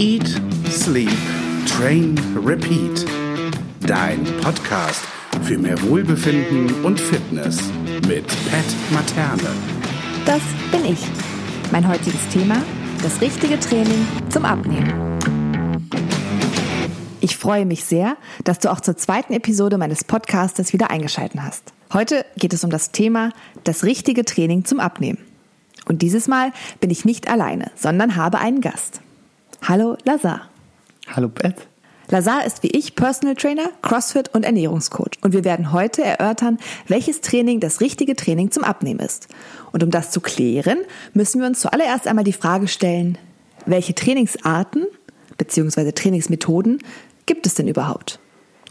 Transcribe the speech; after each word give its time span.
Eat, 0.00 0.40
Sleep, 0.70 1.10
Train, 1.66 2.16
Repeat. 2.46 3.04
Dein 3.80 4.24
Podcast 4.42 5.02
für 5.42 5.58
mehr 5.58 5.76
Wohlbefinden 5.82 6.84
und 6.84 7.00
Fitness 7.00 7.58
mit 8.06 8.24
Pat 8.28 8.92
Materne. 8.92 9.50
Das 10.24 10.40
bin 10.70 10.84
ich. 10.84 11.00
Mein 11.72 11.88
heutiges 11.88 12.28
Thema, 12.32 12.62
das 13.02 13.20
richtige 13.20 13.58
Training 13.58 14.06
zum 14.28 14.44
Abnehmen. 14.44 15.18
Ich 17.20 17.36
freue 17.36 17.66
mich 17.66 17.84
sehr, 17.84 18.16
dass 18.44 18.60
du 18.60 18.70
auch 18.70 18.80
zur 18.80 18.96
zweiten 18.96 19.32
Episode 19.32 19.78
meines 19.78 20.04
Podcastes 20.04 20.72
wieder 20.72 20.92
eingeschaltet 20.92 21.40
hast. 21.42 21.72
Heute 21.92 22.24
geht 22.36 22.52
es 22.52 22.62
um 22.62 22.70
das 22.70 22.92
Thema 22.92 23.32
das 23.64 23.82
richtige 23.82 24.24
Training 24.24 24.64
zum 24.64 24.78
Abnehmen. 24.78 25.18
Und 25.86 26.02
dieses 26.02 26.28
Mal 26.28 26.52
bin 26.78 26.90
ich 26.90 27.04
nicht 27.04 27.28
alleine, 27.28 27.72
sondern 27.74 28.14
habe 28.14 28.38
einen 28.38 28.60
Gast. 28.60 29.00
Hallo 29.62 29.96
Lazar. 30.04 30.48
Hallo 31.08 31.28
Beth. 31.28 31.66
Lazar 32.10 32.46
ist 32.46 32.62
wie 32.62 32.68
ich 32.68 32.94
Personal 32.94 33.34
Trainer, 33.34 33.70
CrossFit 33.82 34.34
und 34.34 34.44
Ernährungscoach. 34.44 35.18
Und 35.20 35.34
wir 35.34 35.44
werden 35.44 35.72
heute 35.72 36.02
erörtern, 36.02 36.58
welches 36.86 37.20
Training 37.20 37.60
das 37.60 37.82
richtige 37.82 38.16
Training 38.16 38.50
zum 38.50 38.64
Abnehmen 38.64 39.00
ist. 39.00 39.28
Und 39.72 39.82
um 39.82 39.90
das 39.90 40.10
zu 40.10 40.20
klären, 40.20 40.78
müssen 41.12 41.40
wir 41.40 41.46
uns 41.46 41.60
zuallererst 41.60 42.06
einmal 42.06 42.24
die 42.24 42.32
Frage 42.32 42.66
stellen, 42.66 43.18
welche 43.66 43.94
Trainingsarten 43.94 44.86
bzw. 45.36 45.92
Trainingsmethoden 45.92 46.78
gibt 47.26 47.46
es 47.46 47.54
denn 47.54 47.68
überhaupt? 47.68 48.20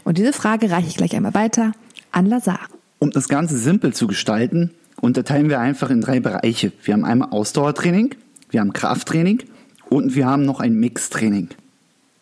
Und 0.02 0.18
diese 0.18 0.32
Frage 0.32 0.70
reiche 0.70 0.88
ich 0.88 0.96
gleich 0.96 1.14
einmal 1.14 1.34
weiter 1.34 1.72
an 2.10 2.26
Lazar. 2.26 2.60
Um 2.98 3.12
das 3.12 3.28
Ganze 3.28 3.56
simpel 3.56 3.92
zu 3.92 4.08
gestalten, 4.08 4.74
unterteilen 5.00 5.48
wir 5.48 5.60
einfach 5.60 5.90
in 5.90 6.00
drei 6.00 6.18
Bereiche. 6.18 6.72
Wir 6.82 6.94
haben 6.94 7.04
einmal 7.04 7.30
Ausdauertraining, 7.30 8.16
wir 8.50 8.60
haben 8.60 8.72
Krafttraining 8.72 9.44
und 9.88 10.14
wir 10.14 10.26
haben 10.26 10.44
noch 10.44 10.60
ein 10.60 10.74
Mixtraining. 10.74 11.48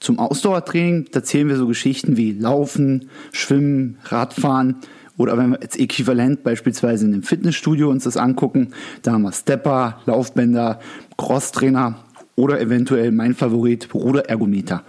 Zum 0.00 0.18
Ausdauertraining, 0.18 1.06
da 1.10 1.22
zählen 1.24 1.48
wir 1.48 1.56
so 1.56 1.66
Geschichten 1.66 2.16
wie 2.16 2.32
Laufen, 2.32 3.08
Schwimmen, 3.32 3.98
Radfahren 4.04 4.76
oder 5.16 5.38
wenn 5.38 5.50
wir 5.50 5.60
jetzt 5.62 5.78
äquivalent 5.78 6.42
beispielsweise 6.42 7.06
in 7.06 7.14
einem 7.14 7.22
Fitnessstudio 7.22 7.88
uns 7.88 8.04
das 8.04 8.16
angucken, 8.16 8.72
da 9.02 9.12
haben 9.12 9.22
wir 9.22 9.32
Stepper, 9.32 10.00
Laufbänder, 10.04 10.80
Crosstrainer 11.16 12.04
oder 12.36 12.60
eventuell 12.60 13.12
mein 13.12 13.34
Favorit 13.34 13.92
Ruderergometer. 13.94 14.84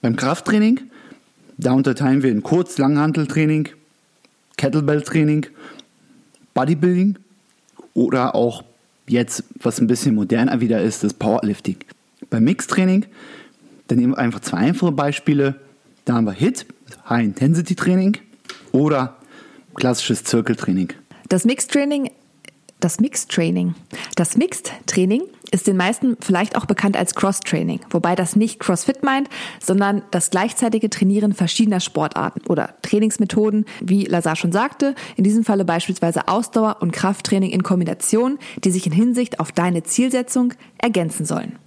Beim 0.00 0.16
Krafttraining, 0.16 0.80
da 1.58 1.72
unterteilen 1.72 2.22
wir 2.22 2.30
in 2.30 2.42
Kurz-, 2.42 2.78
Langhanteltraining, 2.78 3.68
Kettlebell-Training 4.56 5.46
Bodybuilding 6.54 7.18
oder 7.92 8.34
auch 8.34 8.62
jetzt, 9.06 9.44
was 9.60 9.80
ein 9.80 9.86
bisschen 9.86 10.14
moderner 10.14 10.60
wieder 10.60 10.82
ist, 10.82 11.04
das 11.04 11.14
Powerlifting. 11.14 11.76
Beim 12.30 12.44
Mixtraining, 12.44 13.06
dann 13.88 13.98
nehmen 13.98 14.12
wir 14.12 14.18
einfach 14.18 14.40
zwei 14.40 14.58
einfache 14.58 14.92
Beispiele. 14.92 15.60
Da 16.04 16.14
haben 16.14 16.26
wir 16.26 16.32
HIT, 16.32 16.66
High 17.08 17.24
Intensity 17.24 17.74
Training 17.74 18.16
oder 18.72 19.16
klassisches 19.74 20.24
Zirkeltraining. 20.24 20.92
Das 21.28 21.44
Mixtraining 21.44 22.10
das 22.84 23.00
Mixed 23.00 23.30
Training. 23.30 23.74
Das 24.14 24.36
Mixed 24.36 24.70
Training 24.84 25.22
ist 25.50 25.66
den 25.66 25.76
meisten 25.76 26.16
vielleicht 26.20 26.56
auch 26.56 26.66
bekannt 26.66 26.96
als 26.96 27.14
Cross 27.14 27.40
Training, 27.40 27.80
wobei 27.90 28.14
das 28.14 28.36
nicht 28.36 28.60
CrossFit 28.60 29.02
meint, 29.02 29.28
sondern 29.62 30.02
das 30.10 30.30
gleichzeitige 30.30 30.90
Trainieren 30.90 31.32
verschiedener 31.32 31.80
Sportarten 31.80 32.40
oder 32.48 32.74
Trainingsmethoden, 32.82 33.64
wie 33.80 34.04
Lazar 34.04 34.36
schon 34.36 34.52
sagte, 34.52 34.94
in 35.16 35.24
diesem 35.24 35.44
Falle 35.44 35.64
beispielsweise 35.64 36.28
Ausdauer 36.28 36.78
und 36.80 36.92
Krafttraining 36.92 37.50
in 37.50 37.62
Kombination, 37.62 38.38
die 38.62 38.70
sich 38.70 38.86
in 38.86 38.92
Hinsicht 38.92 39.40
auf 39.40 39.52
deine 39.52 39.82
Zielsetzung 39.82 40.54
ergänzen 40.78 41.24
sollen. 41.26 41.58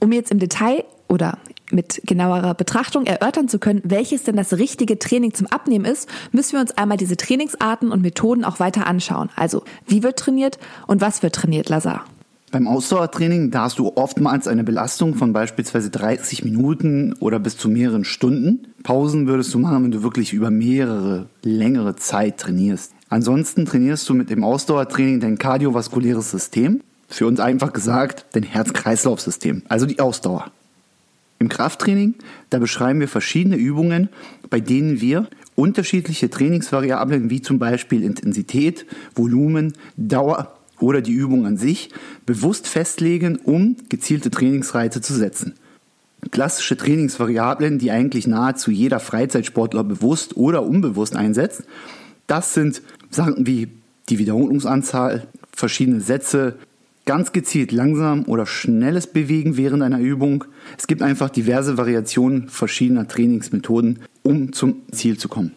Um 0.00 0.12
jetzt 0.12 0.30
im 0.30 0.38
Detail 0.38 0.84
oder 1.08 1.38
mit 1.70 2.02
genauerer 2.04 2.54
Betrachtung 2.54 3.06
erörtern 3.06 3.48
zu 3.48 3.58
können, 3.58 3.82
welches 3.84 4.22
denn 4.22 4.36
das 4.36 4.52
richtige 4.54 4.98
Training 4.98 5.34
zum 5.34 5.46
Abnehmen 5.48 5.84
ist, 5.84 6.08
müssen 6.32 6.54
wir 6.54 6.60
uns 6.60 6.76
einmal 6.76 6.96
diese 6.96 7.16
Trainingsarten 7.16 7.90
und 7.90 8.02
Methoden 8.02 8.44
auch 8.44 8.60
weiter 8.60 8.86
anschauen. 8.86 9.30
Also, 9.36 9.64
wie 9.86 10.02
wird 10.02 10.18
trainiert 10.18 10.58
und 10.86 11.00
was 11.00 11.22
wird 11.22 11.34
trainiert, 11.34 11.68
Lazar? 11.68 12.04
Beim 12.52 12.68
Ausdauertraining, 12.68 13.50
da 13.50 13.62
hast 13.62 13.78
du 13.80 13.92
oftmals 13.96 14.46
eine 14.46 14.62
Belastung 14.62 15.16
von 15.16 15.32
beispielsweise 15.32 15.90
30 15.90 16.44
Minuten 16.44 17.12
oder 17.14 17.40
bis 17.40 17.56
zu 17.56 17.68
mehreren 17.68 18.04
Stunden. 18.04 18.68
Pausen 18.84 19.26
würdest 19.26 19.52
du 19.52 19.58
machen, 19.58 19.84
wenn 19.84 19.90
du 19.90 20.04
wirklich 20.04 20.32
über 20.32 20.50
mehrere, 20.50 21.26
längere 21.42 21.96
Zeit 21.96 22.38
trainierst. 22.38 22.92
Ansonsten 23.08 23.66
trainierst 23.66 24.08
du 24.08 24.14
mit 24.14 24.30
dem 24.30 24.44
Ausdauertraining 24.44 25.18
dein 25.18 25.38
kardiovaskuläres 25.38 26.30
System. 26.30 26.82
Für 27.08 27.26
uns 27.26 27.40
einfach 27.40 27.72
gesagt, 27.72 28.26
dein 28.32 28.44
Herz-Kreislauf-System, 28.44 29.62
also 29.68 29.86
die 29.86 29.98
Ausdauer. 29.98 30.50
Im 31.38 31.48
Krafttraining, 31.48 32.14
da 32.50 32.58
beschreiben 32.58 33.00
wir 33.00 33.08
verschiedene 33.08 33.56
Übungen, 33.56 34.08
bei 34.50 34.60
denen 34.60 35.00
wir 35.00 35.28
unterschiedliche 35.54 36.30
Trainingsvariablen 36.30 37.28
wie 37.28 37.42
zum 37.42 37.58
Beispiel 37.58 38.02
Intensität, 38.02 38.86
Volumen, 39.14 39.74
Dauer 39.96 40.55
oder 40.80 41.00
die 41.00 41.12
Übung 41.12 41.46
an 41.46 41.56
sich 41.56 41.90
bewusst 42.24 42.68
festlegen, 42.68 43.36
um 43.36 43.76
gezielte 43.88 44.30
Trainingsreize 44.30 45.00
zu 45.00 45.14
setzen. 45.14 45.54
Klassische 46.30 46.76
Trainingsvariablen, 46.76 47.78
die 47.78 47.90
eigentlich 47.90 48.26
nahezu 48.26 48.70
jeder 48.70 49.00
Freizeitsportler 49.00 49.84
bewusst 49.84 50.36
oder 50.36 50.64
unbewusst 50.64 51.14
einsetzt, 51.14 51.64
das 52.26 52.54
sind 52.54 52.82
Sachen 53.10 53.46
wie 53.46 53.68
die 54.08 54.18
Wiederholungsanzahl, 54.18 55.26
verschiedene 55.52 56.00
Sätze, 56.00 56.56
ganz 57.06 57.32
gezielt 57.32 57.72
langsam 57.72 58.24
oder 58.24 58.46
schnelles 58.46 59.06
Bewegen 59.06 59.56
während 59.56 59.82
einer 59.82 60.00
Übung. 60.00 60.44
Es 60.76 60.86
gibt 60.86 61.02
einfach 61.02 61.30
diverse 61.30 61.78
Variationen 61.78 62.48
verschiedener 62.48 63.06
Trainingsmethoden, 63.08 64.00
um 64.22 64.52
zum 64.52 64.82
Ziel 64.90 65.16
zu 65.16 65.28
kommen. 65.28 65.52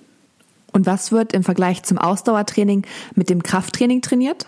Und 0.72 0.86
was 0.86 1.12
wird 1.12 1.34
im 1.34 1.44
Vergleich 1.44 1.84
zum 1.84 1.98
Ausdauertraining 1.98 2.86
mit 3.16 3.30
dem 3.32 3.42
Krafttraining 3.42 4.02
trainiert? 4.02 4.46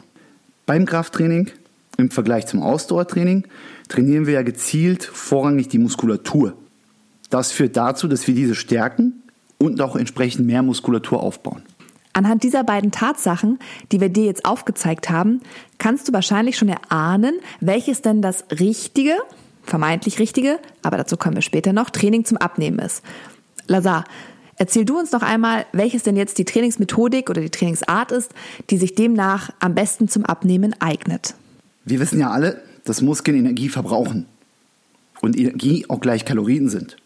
Beim 0.72 0.86
Krafttraining 0.86 1.52
im 1.98 2.12
Vergleich 2.12 2.48
zum 2.48 2.62
Ausdauertraining 2.64 3.46
trainieren 3.90 4.26
wir 4.26 4.36
ja 4.36 4.42
gezielt 4.42 5.04
vorrangig 5.04 5.68
die 5.68 5.80
Muskulatur. 5.80 6.54
Das 7.30 7.52
führt 7.52 7.76
dazu, 7.76 8.08
dass 8.08 8.26
wir 8.26 8.34
diese 8.34 8.56
stärken 8.56 9.22
und 9.58 9.82
auch 9.82 9.98
entsprechend 9.98 10.48
mehr 10.48 10.64
Muskulatur 10.64 11.22
aufbauen. 11.22 11.64
Anhand 12.14 12.44
dieser 12.44 12.64
beiden 12.64 12.92
Tatsachen, 12.92 13.60
die 13.92 14.00
wir 14.00 14.08
dir 14.08 14.24
jetzt 14.24 14.46
aufgezeigt 14.46 15.10
haben, 15.10 15.42
kannst 15.78 16.08
du 16.08 16.14
wahrscheinlich 16.14 16.58
schon 16.58 16.70
erahnen, 16.70 17.34
welches 17.60 18.02
denn 18.02 18.22
das 18.22 18.46
richtige, 18.58 19.18
vermeintlich 19.64 20.20
richtige, 20.20 20.58
aber 20.84 20.96
dazu 20.96 21.18
kommen 21.18 21.36
wir 21.36 21.42
später 21.42 21.74
noch, 21.74 21.90
Training 21.90 22.24
zum 22.24 22.38
Abnehmen 22.38 22.80
ist. 22.80 23.04
Lazar, 23.68 24.06
erzähl 24.62 24.86
du 24.86 25.00
uns 25.00 25.12
noch 25.12 25.24
einmal, 25.24 25.66
welches 25.74 26.04
denn 26.04 26.16
jetzt 26.16 26.38
die 26.38 26.46
Trainingsmethodik 26.46 27.32
oder 27.32 27.42
die 27.42 27.50
Trainingsart 27.50 28.12
ist, 28.12 28.32
die 28.70 28.78
sich 28.78 28.94
demnach 28.94 29.50
am 29.60 29.74
besten 29.74 30.08
zum 30.08 30.24
Abnehmen 30.24 30.76
eignet. 30.80 31.34
Wir 31.84 32.00
wissen 32.00 32.20
ja 32.20 32.30
alle, 32.30 32.62
dass 32.86 33.02
Muskeln 33.02 33.40
Energie 33.40 33.70
verbrauchen 33.70 34.28
und 35.20 35.36
Energie 35.36 35.86
auch 35.90 36.00
gleich 36.00 36.26
Kalorien 36.26 36.70
sind. 36.70 36.98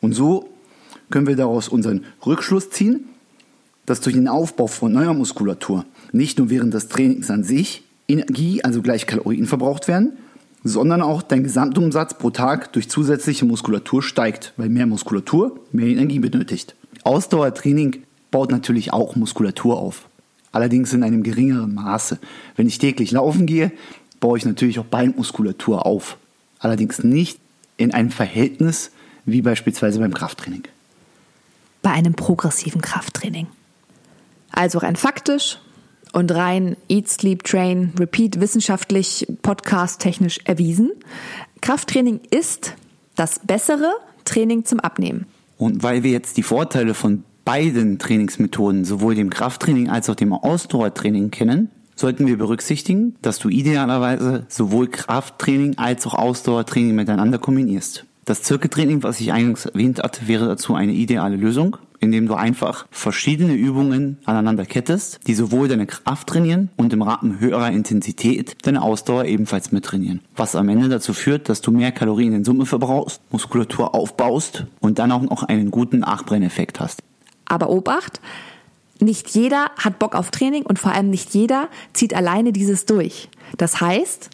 Und 0.00 0.14
so 0.14 0.48
können 1.10 1.26
wir 1.26 1.36
daraus 1.36 1.68
unseren 1.68 2.06
Rückschluss 2.24 2.70
ziehen, 2.70 3.04
dass 3.84 4.00
durch 4.00 4.16
den 4.16 4.26
Aufbau 4.28 4.66
von 4.66 4.90
neuer 4.90 5.12
Muskulatur 5.12 5.84
nicht 6.12 6.38
nur 6.38 6.48
während 6.48 6.72
des 6.72 6.88
Trainings 6.88 7.30
an 7.30 7.44
sich 7.44 7.82
Energie, 8.08 8.64
also 8.64 8.80
gleich 8.80 9.06
Kalorien 9.06 9.46
verbraucht 9.46 9.86
werden, 9.86 10.14
sondern 10.62 11.02
auch 11.02 11.22
dein 11.22 11.42
Gesamtumsatz 11.42 12.14
pro 12.14 12.30
Tag 12.30 12.72
durch 12.72 12.88
zusätzliche 12.90 13.44
Muskulatur 13.44 14.02
steigt, 14.02 14.52
weil 14.56 14.68
mehr 14.68 14.86
Muskulatur 14.86 15.60
mehr 15.72 15.86
Energie 15.86 16.18
benötigt. 16.18 16.74
Ausdauertraining 17.02 18.02
baut 18.30 18.50
natürlich 18.50 18.92
auch 18.92 19.16
Muskulatur 19.16 19.78
auf, 19.78 20.08
allerdings 20.52 20.92
in 20.92 21.02
einem 21.02 21.22
geringeren 21.22 21.74
Maße. 21.74 22.18
Wenn 22.56 22.66
ich 22.66 22.78
täglich 22.78 23.10
laufen 23.10 23.46
gehe, 23.46 23.72
baue 24.20 24.36
ich 24.38 24.44
natürlich 24.44 24.78
auch 24.78 24.84
Beinmuskulatur 24.84 25.86
auf, 25.86 26.18
allerdings 26.58 27.02
nicht 27.02 27.40
in 27.76 27.94
einem 27.94 28.10
Verhältnis 28.10 28.90
wie 29.24 29.42
beispielsweise 29.42 29.98
beim 29.98 30.12
Krafttraining. 30.12 30.64
Bei 31.82 31.90
einem 31.90 32.14
progressiven 32.14 32.82
Krafttraining. 32.82 33.46
Also 34.52 34.78
rein 34.78 34.96
faktisch 34.96 35.58
und 36.12 36.34
rein 36.34 36.76
Eat, 36.88 37.08
Sleep, 37.08 37.44
Train, 37.44 37.92
Repeat 37.98 38.40
wissenschaftlich, 38.40 39.26
podcast-technisch 39.42 40.40
erwiesen. 40.44 40.90
Krafttraining 41.60 42.20
ist 42.30 42.74
das 43.16 43.40
bessere 43.40 43.92
Training 44.24 44.64
zum 44.64 44.80
Abnehmen. 44.80 45.26
Und 45.56 45.82
weil 45.82 46.02
wir 46.02 46.10
jetzt 46.10 46.36
die 46.36 46.42
Vorteile 46.42 46.94
von 46.94 47.24
beiden 47.44 47.98
Trainingsmethoden, 47.98 48.84
sowohl 48.84 49.14
dem 49.14 49.30
Krafttraining 49.30 49.88
als 49.88 50.08
auch 50.08 50.14
dem 50.14 50.32
Ausdauertraining 50.32 51.30
kennen, 51.30 51.70
sollten 51.96 52.26
wir 52.26 52.38
berücksichtigen, 52.38 53.16
dass 53.22 53.38
du 53.38 53.48
idealerweise 53.48 54.46
sowohl 54.48 54.88
Krafttraining 54.88 55.76
als 55.76 56.06
auch 56.06 56.14
Ausdauertraining 56.14 56.94
miteinander 56.94 57.38
kombinierst. 57.38 58.06
Das 58.24 58.42
Zirkeltraining, 58.42 59.02
was 59.02 59.20
ich 59.20 59.32
eingangs 59.32 59.66
erwähnt 59.66 60.02
hatte, 60.02 60.28
wäre 60.28 60.46
dazu 60.46 60.74
eine 60.74 60.92
ideale 60.92 61.36
Lösung. 61.36 61.76
Indem 62.00 62.26
du 62.26 62.34
einfach 62.34 62.86
verschiedene 62.90 63.54
Übungen 63.54 64.18
aneinander 64.24 64.64
kettest, 64.64 65.20
die 65.26 65.34
sowohl 65.34 65.68
deine 65.68 65.86
Kraft 65.86 66.26
trainieren 66.28 66.70
und 66.76 66.92
im 66.92 67.02
Rahmen 67.02 67.38
höherer 67.38 67.70
Intensität 67.70 68.56
deine 68.66 68.82
Ausdauer 68.82 69.26
ebenfalls 69.26 69.70
mittrainieren. 69.70 70.20
Was 70.34 70.56
am 70.56 70.68
Ende 70.68 70.88
dazu 70.88 71.12
führt, 71.12 71.48
dass 71.48 71.60
du 71.60 71.70
mehr 71.70 71.92
Kalorien 71.92 72.32
in 72.32 72.44
Summe 72.44 72.66
verbrauchst, 72.66 73.20
Muskulatur 73.30 73.94
aufbaust 73.94 74.64
und 74.80 74.98
dann 74.98 75.12
auch 75.12 75.22
noch 75.22 75.42
einen 75.42 75.70
guten 75.70 76.00
Nachbrenneffekt 76.00 76.80
hast. 76.80 77.02
Aber 77.44 77.68
Obacht, 77.68 78.20
nicht 78.98 79.30
jeder 79.30 79.70
hat 79.76 79.98
Bock 79.98 80.14
auf 80.14 80.30
Training 80.30 80.64
und 80.64 80.78
vor 80.78 80.92
allem 80.92 81.10
nicht 81.10 81.34
jeder 81.34 81.68
zieht 81.92 82.14
alleine 82.14 82.52
dieses 82.52 82.86
durch. 82.86 83.28
Das 83.56 83.80
heißt, 83.80 84.30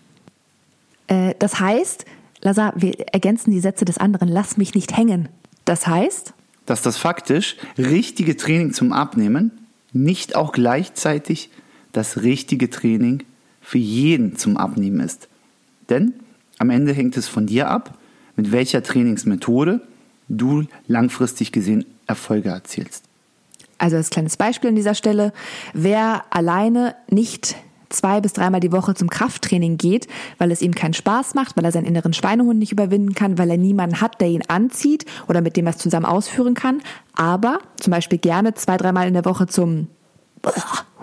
äh, 1.09 1.35
das 1.39 1.61
heißt, 1.61 2.05
Lazar, 2.41 2.75
wir 2.77 2.95
ergänzen 3.13 3.51
die 3.51 3.61
Sätze 3.61 3.85
des 3.85 3.99
anderen, 3.99 4.29
lass 4.29 4.57
mich 4.57 4.75
nicht 4.75 4.97
hängen. 4.97 5.29
Das 5.65 5.87
heißt, 5.87 6.35
dass 6.67 6.83
das 6.83 6.97
faktisch 6.97 7.57
richtige 7.79 8.37
Training 8.37 8.73
zum 8.73 8.93
Abnehmen 8.93 9.53
nicht 9.93 10.37
auch 10.37 10.53
gleichzeitig 10.53 11.51
das 11.93 12.23
richtige 12.23 12.69
Training 12.69 13.23
für 13.63 13.79
jeden 13.79 14.37
zum 14.37 14.57
Abnehmen 14.57 15.01
ist. 15.01 15.29
Denn 15.89 16.15
am 16.59 16.71
Ende 16.71 16.93
hängt 16.93 17.17
es 17.17 17.29
von 17.29 17.47
dir 17.47 17.69
ab, 17.69 17.99
mit 18.37 18.53
welcher 18.53 18.83
Trainingsmethode 18.83 19.81
du 20.29 20.65
langfristig 20.87 21.53
gesehen 21.53 21.87
Erfolge 22.07 22.51
erzielst. 22.51 23.05
Also 23.79 23.97
als 23.97 24.11
kleines 24.11 24.37
Beispiel 24.37 24.71
an 24.71 24.77
dieser 24.77 24.95
Stelle, 24.95 25.33
wer 25.73 26.25
alleine 26.31 26.95
nicht 27.11 27.57
zwei 27.97 28.21
bis 28.21 28.33
dreimal 28.33 28.61
die 28.61 28.73
Woche 28.73 28.95
zum 28.95 29.11
Krafttraining 29.11 29.77
geht, 29.77 30.07
weil 30.39 30.51
es 30.51 30.63
ihm 30.63 30.75
keinen 30.75 30.95
Spaß 30.95 31.35
macht, 31.35 31.57
weil 31.57 31.65
er 31.65 31.73
seinen 31.73 31.87
inneren 31.87 32.13
Schweinehund 32.13 32.59
nicht 32.59 32.73
überwinden 32.73 33.15
kann, 33.15 33.39
weil 33.39 33.51
er 33.51 33.57
niemanden 33.57 34.01
hat, 34.01 34.21
der 34.21 34.29
ihn 34.29 34.43
anzieht 34.49 35.05
oder 35.29 35.41
mit 35.41 35.57
dem 35.57 35.67
er 35.67 35.71
es 35.71 35.79
zusammen 35.79 36.07
ausführen 36.07 36.55
kann, 36.55 36.83
aber 37.15 37.59
zum 37.81 37.91
Beispiel 37.91 38.19
gerne 38.19 38.55
zwei, 38.55 38.77
dreimal 38.77 39.09
in 39.09 39.15
der 39.15 39.25
Woche 39.25 39.47
zum 39.47 39.89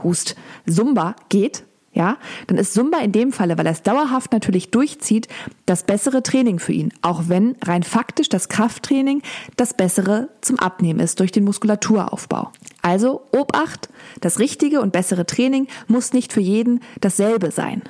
Hust 0.04 0.36
Zumba 0.68 1.16
geht, 1.30 1.64
ja, 1.94 2.18
dann 2.48 2.58
ist 2.58 2.74
Zumba 2.74 3.00
in 3.00 3.12
dem 3.12 3.32
Falle, 3.32 3.58
weil 3.58 3.68
er 3.68 3.72
es 3.72 3.84
dauerhaft 3.84 4.32
natürlich 4.32 4.72
durchzieht, 4.72 5.28
das 5.66 5.84
bessere 5.84 6.24
Training 6.24 6.60
für 6.60 6.74
ihn. 6.74 6.92
Auch 7.02 7.24
wenn 7.28 7.56
rein 7.64 7.84
faktisch 7.84 8.30
das 8.30 8.50
Krafttraining 8.50 9.22
das 9.58 9.76
bessere 9.76 10.30
zum 10.42 10.60
Abnehmen 10.60 11.00
ist 11.00 11.20
durch 11.20 11.32
den 11.32 11.44
Muskulaturaufbau. 11.44 12.52
Also 12.82 13.22
Obacht, 13.32 13.90
das 14.22 14.40
richtige 14.40 14.82
und 14.82 14.92
bessere 14.92 15.26
Training 15.26 15.68
muss 15.88 16.14
nicht 16.14 16.34
für 16.34 16.42
jeden 16.42 16.82
dasselbe 17.00 17.52
sein. 17.52 17.84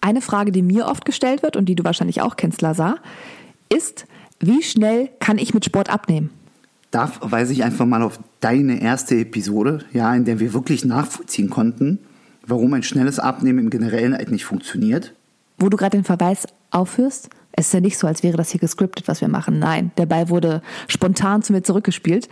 Eine 0.00 0.20
Frage, 0.20 0.52
die 0.52 0.62
mir 0.62 0.86
oft 0.86 1.04
gestellt 1.04 1.42
wird 1.42 1.56
und 1.56 1.66
die 1.66 1.74
du 1.74 1.84
wahrscheinlich 1.84 2.20
auch 2.20 2.36
kennst, 2.36 2.62
Lazar, 2.62 2.96
ist, 3.72 4.06
wie 4.40 4.62
schnell 4.62 5.10
kann 5.20 5.38
ich 5.38 5.54
mit 5.54 5.64
Sport 5.64 5.90
abnehmen? 5.90 6.30
Da 6.90 7.06
verweise 7.06 7.52
ich 7.52 7.64
einfach 7.64 7.86
mal 7.86 8.02
auf 8.02 8.18
deine 8.40 8.80
erste 8.80 9.16
Episode, 9.16 9.84
ja, 9.92 10.14
in 10.14 10.24
der 10.24 10.40
wir 10.40 10.54
wirklich 10.54 10.84
nachvollziehen 10.84 11.50
konnten, 11.50 11.98
warum 12.48 12.74
ein 12.74 12.82
schnelles 12.82 13.18
Abnehmen 13.18 13.58
im 13.60 13.70
Generellen 13.70 14.14
halt 14.14 14.30
nicht 14.30 14.44
funktioniert. 14.44 15.14
Wo 15.58 15.68
du 15.68 15.76
gerade 15.76 15.96
den 15.96 16.04
Verweis 16.04 16.46
aufführst, 16.70 17.30
es 17.52 17.66
ist 17.66 17.74
ja 17.74 17.80
nicht 17.80 17.98
so, 17.98 18.06
als 18.06 18.22
wäre 18.22 18.36
das 18.36 18.50
hier 18.50 18.60
gescriptet, 18.60 19.08
was 19.08 19.20
wir 19.20 19.28
machen. 19.28 19.58
Nein, 19.58 19.90
der 19.98 20.06
Ball 20.06 20.28
wurde 20.28 20.62
spontan 20.86 21.42
zu 21.42 21.52
mir 21.52 21.62
zurückgespielt. 21.62 22.28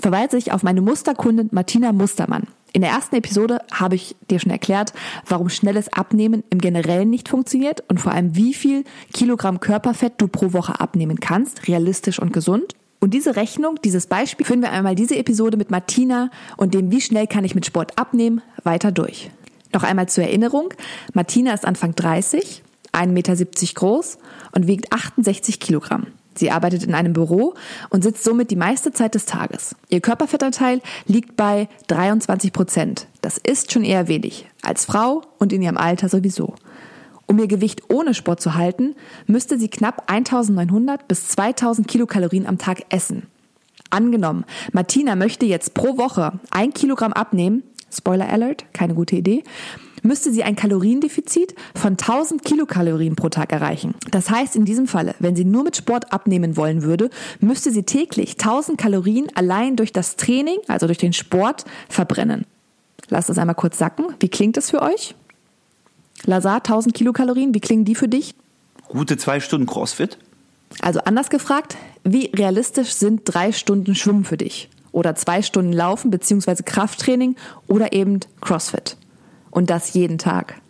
Verweise 0.00 0.38
ich 0.38 0.52
auf 0.52 0.62
meine 0.62 0.80
Musterkundin 0.80 1.50
Martina 1.52 1.92
Mustermann. 1.92 2.44
In 2.72 2.82
der 2.82 2.90
ersten 2.90 3.16
Episode 3.16 3.60
habe 3.72 3.96
ich 3.96 4.16
dir 4.30 4.38
schon 4.38 4.52
erklärt, 4.52 4.92
warum 5.26 5.48
schnelles 5.48 5.92
Abnehmen 5.92 6.44
im 6.50 6.60
Generellen 6.60 7.10
nicht 7.10 7.28
funktioniert 7.28 7.82
und 7.88 8.00
vor 8.00 8.12
allem 8.12 8.36
wie 8.36 8.54
viel 8.54 8.84
Kilogramm 9.12 9.60
Körperfett 9.60 10.14
du 10.18 10.28
pro 10.28 10.52
Woche 10.52 10.80
abnehmen 10.80 11.20
kannst, 11.20 11.68
realistisch 11.68 12.18
und 12.18 12.32
gesund. 12.32 12.74
Und 13.00 13.12
diese 13.12 13.34
Rechnung, 13.36 13.78
dieses 13.82 14.06
Beispiel, 14.06 14.46
führen 14.46 14.62
wir 14.62 14.70
einmal 14.70 14.94
diese 14.94 15.16
Episode 15.16 15.56
mit 15.56 15.70
Martina 15.70 16.30
und 16.56 16.74
dem, 16.74 16.90
wie 16.90 17.00
schnell 17.00 17.26
kann 17.26 17.44
ich 17.44 17.54
mit 17.54 17.66
Sport 17.66 17.98
abnehmen, 17.98 18.40
weiter 18.62 18.92
durch. 18.92 19.30
Noch 19.72 19.82
einmal 19.82 20.08
zur 20.08 20.24
Erinnerung, 20.24 20.74
Martina 21.12 21.52
ist 21.54 21.64
Anfang 21.64 21.94
30, 21.94 22.62
1,70 22.92 23.06
Meter 23.08 23.36
groß 23.74 24.18
und 24.52 24.66
wiegt 24.66 24.92
68 24.92 25.60
Kilogramm. 25.60 26.08
Sie 26.34 26.50
arbeitet 26.50 26.84
in 26.84 26.94
einem 26.94 27.12
Büro 27.12 27.54
und 27.90 28.02
sitzt 28.02 28.24
somit 28.24 28.50
die 28.50 28.56
meiste 28.56 28.92
Zeit 28.92 29.14
des 29.14 29.26
Tages. 29.26 29.74
Ihr 29.88 30.00
Körperfettanteil 30.00 30.80
liegt 31.06 31.36
bei 31.36 31.68
23 31.88 32.52
Prozent. 32.52 33.06
Das 33.20 33.36
ist 33.36 33.72
schon 33.72 33.84
eher 33.84 34.08
wenig. 34.08 34.46
Als 34.62 34.84
Frau 34.84 35.22
und 35.38 35.52
in 35.52 35.62
ihrem 35.62 35.76
Alter 35.76 36.08
sowieso. 36.08 36.54
Um 37.26 37.38
ihr 37.38 37.46
Gewicht 37.46 37.82
ohne 37.90 38.14
Sport 38.14 38.40
zu 38.40 38.54
halten, 38.54 38.96
müsste 39.26 39.58
sie 39.58 39.68
knapp 39.68 40.10
1900 40.10 41.06
bis 41.06 41.28
2000 41.28 41.86
Kilokalorien 41.86 42.46
am 42.46 42.58
Tag 42.58 42.86
essen. 42.88 43.26
Angenommen, 43.90 44.44
Martina 44.72 45.16
möchte 45.16 45.46
jetzt 45.46 45.74
pro 45.74 45.96
Woche 45.98 46.40
ein 46.50 46.72
Kilogramm 46.72 47.12
abnehmen, 47.12 47.64
Spoiler 47.90 48.28
Alert, 48.28 48.64
keine 48.72 48.94
gute 48.94 49.16
Idee, 49.16 49.44
müsste 50.02 50.32
sie 50.32 50.42
ein 50.42 50.56
Kaloriendefizit 50.56 51.54
von 51.74 51.92
1000 51.92 52.44
Kilokalorien 52.44 53.16
pro 53.16 53.28
Tag 53.28 53.52
erreichen. 53.52 53.94
Das 54.10 54.30
heißt 54.30 54.56
in 54.56 54.64
diesem 54.64 54.86
Falle, 54.86 55.14
wenn 55.18 55.36
sie 55.36 55.44
nur 55.44 55.64
mit 55.64 55.76
Sport 55.76 56.12
abnehmen 56.12 56.56
wollen 56.56 56.82
würde, 56.82 57.10
müsste 57.40 57.70
sie 57.70 57.82
täglich 57.82 58.32
1000 58.32 58.78
Kalorien 58.78 59.28
allein 59.34 59.76
durch 59.76 59.92
das 59.92 60.16
Training, 60.16 60.58
also 60.68 60.86
durch 60.86 60.98
den 60.98 61.12
Sport, 61.12 61.64
verbrennen. 61.88 62.46
Lasst 63.08 63.28
das 63.28 63.38
einmal 63.38 63.56
kurz 63.56 63.78
sacken. 63.78 64.06
Wie 64.20 64.28
klingt 64.28 64.56
das 64.56 64.70
für 64.70 64.82
euch? 64.82 65.14
Lazar, 66.24 66.56
1000 66.56 66.94
Kilokalorien, 66.94 67.54
wie 67.54 67.60
klingen 67.60 67.84
die 67.84 67.94
für 67.94 68.08
dich? 68.08 68.34
Gute 68.88 69.16
zwei 69.16 69.40
Stunden 69.40 69.66
CrossFit. 69.66 70.18
Also 70.80 71.00
anders 71.00 71.30
gefragt, 71.30 71.76
wie 72.04 72.26
realistisch 72.26 72.92
sind 72.92 73.22
drei 73.24 73.52
Stunden 73.52 73.94
Schwimmen 73.94 74.24
für 74.24 74.36
dich? 74.36 74.68
Oder 74.92 75.14
zwei 75.14 75.42
Stunden 75.42 75.72
Laufen 75.72 76.10
beziehungsweise 76.10 76.62
Krafttraining 76.62 77.36
oder 77.66 77.92
eben 77.92 78.20
CrossFit. 78.40 78.96
Und 79.50 79.70
das 79.70 79.94
jeden 79.94 80.18
Tag. 80.18 80.60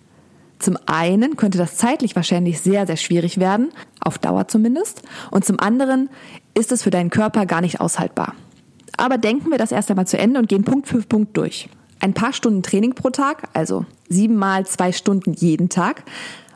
Zum 0.59 0.77
einen 0.87 1.37
könnte 1.37 1.59
das 1.59 1.77
zeitlich 1.77 2.17
wahrscheinlich 2.17 2.61
sehr, 2.61 2.87
sehr 2.87 2.97
schwierig 2.97 3.39
werden, 3.39 3.71
auf 4.01 4.19
Dauer 4.19 4.47
zumindest, 4.49 5.03
und 5.31 5.45
zum 5.45 5.59
anderen 5.59 6.11
ist 6.55 6.71
es 6.71 6.83
für 6.83 6.91
deinen 6.91 7.11
Körper 7.11 7.47
gar 7.47 7.63
nicht 7.63 7.81
aushaltbar. 7.81 8.35
Aber 8.99 9.17
denken 9.17 9.51
wir 9.51 9.57
das 9.57 9.73
erst 9.73 9.89
einmal 9.91 10.07
zu 10.07 10.19
Ende 10.19 10.39
und 10.39 10.49
gehen 10.49 10.65
Punkt 10.65 10.87
für 10.87 11.01
Punkt 11.01 11.37
durch. 11.37 11.71
Ein 12.01 12.13
paar 12.13 12.35
Stunden 12.35 12.63
Training 12.63 12.95
pro 12.95 13.09
Tag, 13.09 13.49
also 13.55 13.87
siebenmal 14.11 14.67
zwei 14.67 14.93
Stunden 14.93 15.33
jeden 15.33 15.71
Tag, 15.71 16.03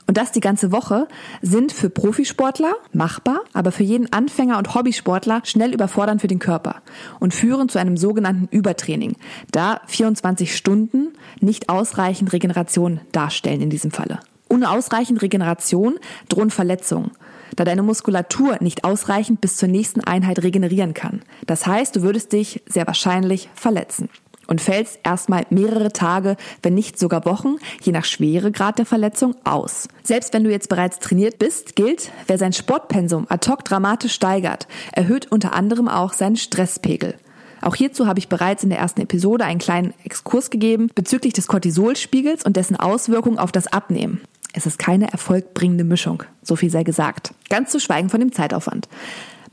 und 0.06 0.16
das 0.16 0.32
die 0.32 0.40
ganze 0.40 0.72
Woche, 0.72 1.08
sind 1.42 1.72
für 1.72 1.90
Profisportler 1.90 2.74
machbar, 2.92 3.40
aber 3.52 3.72
für 3.72 3.82
jeden 3.82 4.12
Anfänger 4.12 4.58
und 4.58 4.74
Hobbysportler 4.74 5.42
schnell 5.44 5.72
überfordernd 5.72 6.20
für 6.20 6.28
den 6.28 6.38
Körper 6.38 6.82
und 7.20 7.34
führen 7.34 7.68
zu 7.68 7.78
einem 7.78 7.96
sogenannten 7.96 8.48
Übertraining, 8.50 9.16
da 9.50 9.80
24 9.86 10.54
Stunden 10.56 11.14
nicht 11.40 11.68
ausreichend 11.68 12.32
Regeneration 12.32 13.00
darstellen 13.12 13.60
in 13.60 13.70
diesem 13.70 13.90
Falle. 13.90 14.20
Ohne 14.48 14.70
ausreichend 14.70 15.22
Regeneration 15.22 15.94
drohen 16.28 16.50
Verletzungen 16.50 17.12
da 17.56 17.64
deine 17.64 17.82
Muskulatur 17.82 18.56
nicht 18.60 18.84
ausreichend 18.84 19.40
bis 19.40 19.56
zur 19.56 19.68
nächsten 19.68 20.00
Einheit 20.00 20.42
regenerieren 20.42 20.92
kann. 20.92 21.22
Das 21.46 21.66
heißt, 21.66 21.94
du 21.94 22.02
würdest 22.02 22.32
dich 22.32 22.62
sehr 22.66 22.86
wahrscheinlich 22.86 23.48
verletzen 23.54 24.08
und 24.46 24.60
fällst 24.60 24.98
erstmal 25.04 25.46
mehrere 25.50 25.92
Tage, 25.92 26.36
wenn 26.62 26.74
nicht 26.74 26.98
sogar 26.98 27.24
Wochen, 27.24 27.56
je 27.82 27.92
nach 27.92 28.04
Schweregrad 28.04 28.78
der 28.78 28.86
Verletzung, 28.86 29.34
aus. 29.44 29.88
Selbst 30.02 30.32
wenn 30.32 30.44
du 30.44 30.50
jetzt 30.50 30.68
bereits 30.68 30.98
trainiert 30.98 31.38
bist, 31.38 31.76
gilt, 31.76 32.10
wer 32.26 32.38
sein 32.38 32.52
Sportpensum 32.52 33.26
ad 33.28 33.50
hoc 33.50 33.64
dramatisch 33.64 34.12
steigert, 34.12 34.66
erhöht 34.92 35.30
unter 35.30 35.54
anderem 35.54 35.88
auch 35.88 36.12
seinen 36.12 36.36
Stresspegel. 36.36 37.14
Auch 37.60 37.74
hierzu 37.74 38.06
habe 38.06 38.18
ich 38.18 38.28
bereits 38.28 38.62
in 38.62 38.70
der 38.70 38.78
ersten 38.78 39.00
Episode 39.00 39.44
einen 39.44 39.58
kleinen 39.58 39.94
Exkurs 40.04 40.50
gegeben 40.50 40.90
bezüglich 40.94 41.32
des 41.32 41.46
Cortisolspiegels 41.46 42.44
und 42.44 42.56
dessen 42.56 42.76
Auswirkungen 42.76 43.38
auf 43.38 43.52
das 43.52 43.66
Abnehmen. 43.66 44.20
Es 44.52 44.66
ist 44.66 44.78
keine 44.78 45.10
erfolgbringende 45.10 45.82
Mischung, 45.82 46.22
so 46.42 46.56
viel 46.56 46.70
sei 46.70 46.84
gesagt. 46.84 47.34
Ganz 47.48 47.70
zu 47.70 47.80
schweigen 47.80 48.10
von 48.10 48.20
dem 48.20 48.32
Zeitaufwand. 48.32 48.88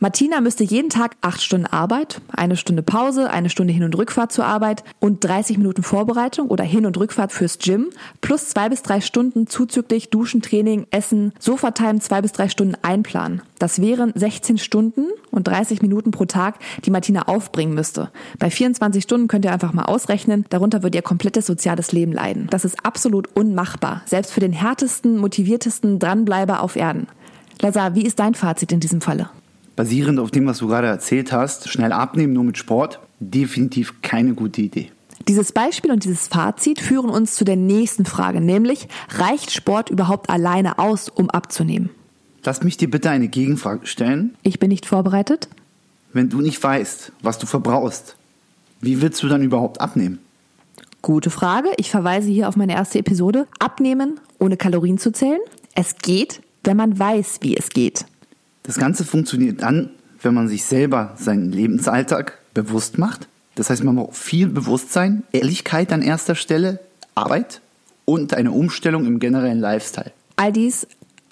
Martina 0.03 0.41
müsste 0.41 0.63
jeden 0.63 0.89
Tag 0.89 1.15
acht 1.21 1.43
Stunden 1.43 1.67
Arbeit, 1.67 2.21
eine 2.31 2.55
Stunde 2.57 2.81
Pause, 2.81 3.29
eine 3.29 3.51
Stunde 3.51 3.71
Hin- 3.71 3.83
und 3.83 3.95
Rückfahrt 3.95 4.31
zur 4.31 4.45
Arbeit 4.45 4.83
und 4.99 5.23
30 5.23 5.59
Minuten 5.59 5.83
Vorbereitung 5.83 6.47
oder 6.47 6.63
Hin- 6.63 6.87
und 6.87 6.97
Rückfahrt 6.97 7.31
fürs 7.31 7.59
Gym 7.59 7.91
plus 8.19 8.49
zwei 8.49 8.67
bis 8.69 8.81
drei 8.81 8.99
Stunden 8.99 9.45
zuzüglich 9.45 10.09
Duschen, 10.09 10.41
Training, 10.41 10.87
Essen, 10.89 11.33
Sofatime 11.37 11.99
zwei 11.99 12.23
bis 12.23 12.31
drei 12.31 12.49
Stunden 12.49 12.73
einplanen. 12.81 13.43
Das 13.59 13.79
wären 13.79 14.11
16 14.15 14.57
Stunden 14.57 15.05
und 15.29 15.47
30 15.47 15.83
Minuten 15.83 16.09
pro 16.09 16.25
Tag, 16.25 16.55
die 16.83 16.89
Martina 16.89 17.27
aufbringen 17.27 17.75
müsste. 17.75 18.09
Bei 18.39 18.49
24 18.49 19.03
Stunden 19.03 19.27
könnt 19.27 19.45
ihr 19.45 19.53
einfach 19.53 19.71
mal 19.71 19.85
ausrechnen, 19.85 20.45
darunter 20.49 20.81
wird 20.81 20.95
ihr 20.95 21.03
komplettes 21.03 21.45
soziales 21.45 21.91
Leben 21.91 22.11
leiden. 22.11 22.47
Das 22.49 22.65
ist 22.65 22.83
absolut 22.83 23.29
unmachbar, 23.35 24.01
selbst 24.07 24.33
für 24.33 24.39
den 24.39 24.51
härtesten, 24.51 25.19
motiviertesten 25.19 25.99
Dranbleiber 25.99 26.63
auf 26.63 26.75
Erden. 26.75 27.05
Lazar, 27.61 27.93
wie 27.93 28.01
ist 28.01 28.17
dein 28.17 28.33
Fazit 28.33 28.71
in 28.71 28.79
diesem 28.79 29.01
Falle? 29.01 29.29
Basierend 29.81 30.19
auf 30.19 30.29
dem, 30.29 30.45
was 30.45 30.59
du 30.59 30.67
gerade 30.67 30.85
erzählt 30.85 31.31
hast, 31.31 31.67
schnell 31.67 31.91
abnehmen 31.91 32.33
nur 32.33 32.43
mit 32.43 32.55
Sport, 32.55 32.99
definitiv 33.19 34.03
keine 34.03 34.35
gute 34.35 34.61
Idee. 34.61 34.91
Dieses 35.27 35.51
Beispiel 35.51 35.89
und 35.89 36.03
dieses 36.03 36.27
Fazit 36.27 36.79
führen 36.79 37.09
uns 37.09 37.33
zu 37.33 37.45
der 37.45 37.55
nächsten 37.55 38.05
Frage, 38.05 38.41
nämlich 38.41 38.87
reicht 39.09 39.49
Sport 39.49 39.89
überhaupt 39.89 40.29
alleine 40.29 40.77
aus, 40.77 41.09
um 41.09 41.31
abzunehmen? 41.31 41.89
Lass 42.43 42.61
mich 42.61 42.77
dir 42.77 42.91
bitte 42.91 43.09
eine 43.09 43.27
Gegenfrage 43.27 43.87
stellen. 43.87 44.35
Ich 44.43 44.59
bin 44.59 44.69
nicht 44.69 44.85
vorbereitet. 44.85 45.47
Wenn 46.13 46.29
du 46.29 46.41
nicht 46.41 46.61
weißt, 46.61 47.11
was 47.23 47.39
du 47.39 47.47
verbrauchst, 47.47 48.15
wie 48.81 49.01
willst 49.01 49.23
du 49.23 49.29
dann 49.29 49.41
überhaupt 49.41 49.81
abnehmen? 49.81 50.19
Gute 51.01 51.31
Frage. 51.31 51.69
Ich 51.77 51.89
verweise 51.89 52.29
hier 52.29 52.47
auf 52.47 52.55
meine 52.55 52.73
erste 52.73 52.99
Episode. 52.99 53.47
Abnehmen 53.57 54.19
ohne 54.37 54.57
Kalorien 54.57 54.99
zu 54.99 55.11
zählen. 55.11 55.41
Es 55.73 55.95
geht, 55.95 56.41
wenn 56.63 56.77
man 56.77 56.99
weiß, 56.99 57.39
wie 57.41 57.57
es 57.57 57.69
geht. 57.69 58.05
Das 58.71 58.79
Ganze 58.79 59.03
funktioniert 59.03 59.61
dann, 59.63 59.89
wenn 60.21 60.33
man 60.33 60.47
sich 60.47 60.63
selber 60.63 61.11
seinen 61.17 61.51
Lebensalltag 61.51 62.37
bewusst 62.53 62.97
macht. 62.97 63.27
Das 63.55 63.69
heißt, 63.69 63.83
man 63.83 63.97
braucht 63.97 64.15
viel 64.15 64.47
Bewusstsein, 64.47 65.23
Ehrlichkeit 65.33 65.91
an 65.91 66.01
erster 66.01 66.35
Stelle, 66.35 66.79
Arbeit 67.13 67.59
und 68.05 68.33
eine 68.33 68.51
Umstellung 68.53 69.05
im 69.05 69.19
generellen 69.19 69.59
Lifestyle. 69.59 70.13
All 70.37 70.53
dies 70.53 70.87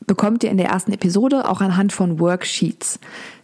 bekommt 0.05 0.43
ihr 0.43 0.51
in 0.51 0.57
der 0.57 0.67
ersten 0.67 0.91
Episode 0.91 1.47
auch 1.47 1.61
anhand 1.61 1.93
von 1.93 2.19
Worksheets, 2.19 2.99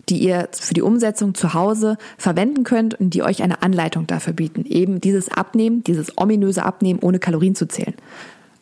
die 0.09 0.17
ihr 0.17 0.49
für 0.51 0.73
die 0.73 0.81
Umsetzung 0.81 1.33
zu 1.33 1.53
Hause 1.53 1.97
verwenden 2.17 2.65
könnt 2.65 2.95
und 2.95 3.11
die 3.11 3.23
euch 3.23 3.43
eine 3.43 3.61
Anleitung 3.61 4.07
dafür 4.07 4.33
bieten. 4.33 4.65
Eben 4.65 4.99
dieses 4.99 5.29
Abnehmen, 5.29 5.85
dieses 5.85 6.17
ominöse 6.17 6.63
Abnehmen 6.63 6.99
ohne 6.99 7.19
Kalorien 7.19 7.55
zu 7.55 7.65
zählen. 7.65 7.95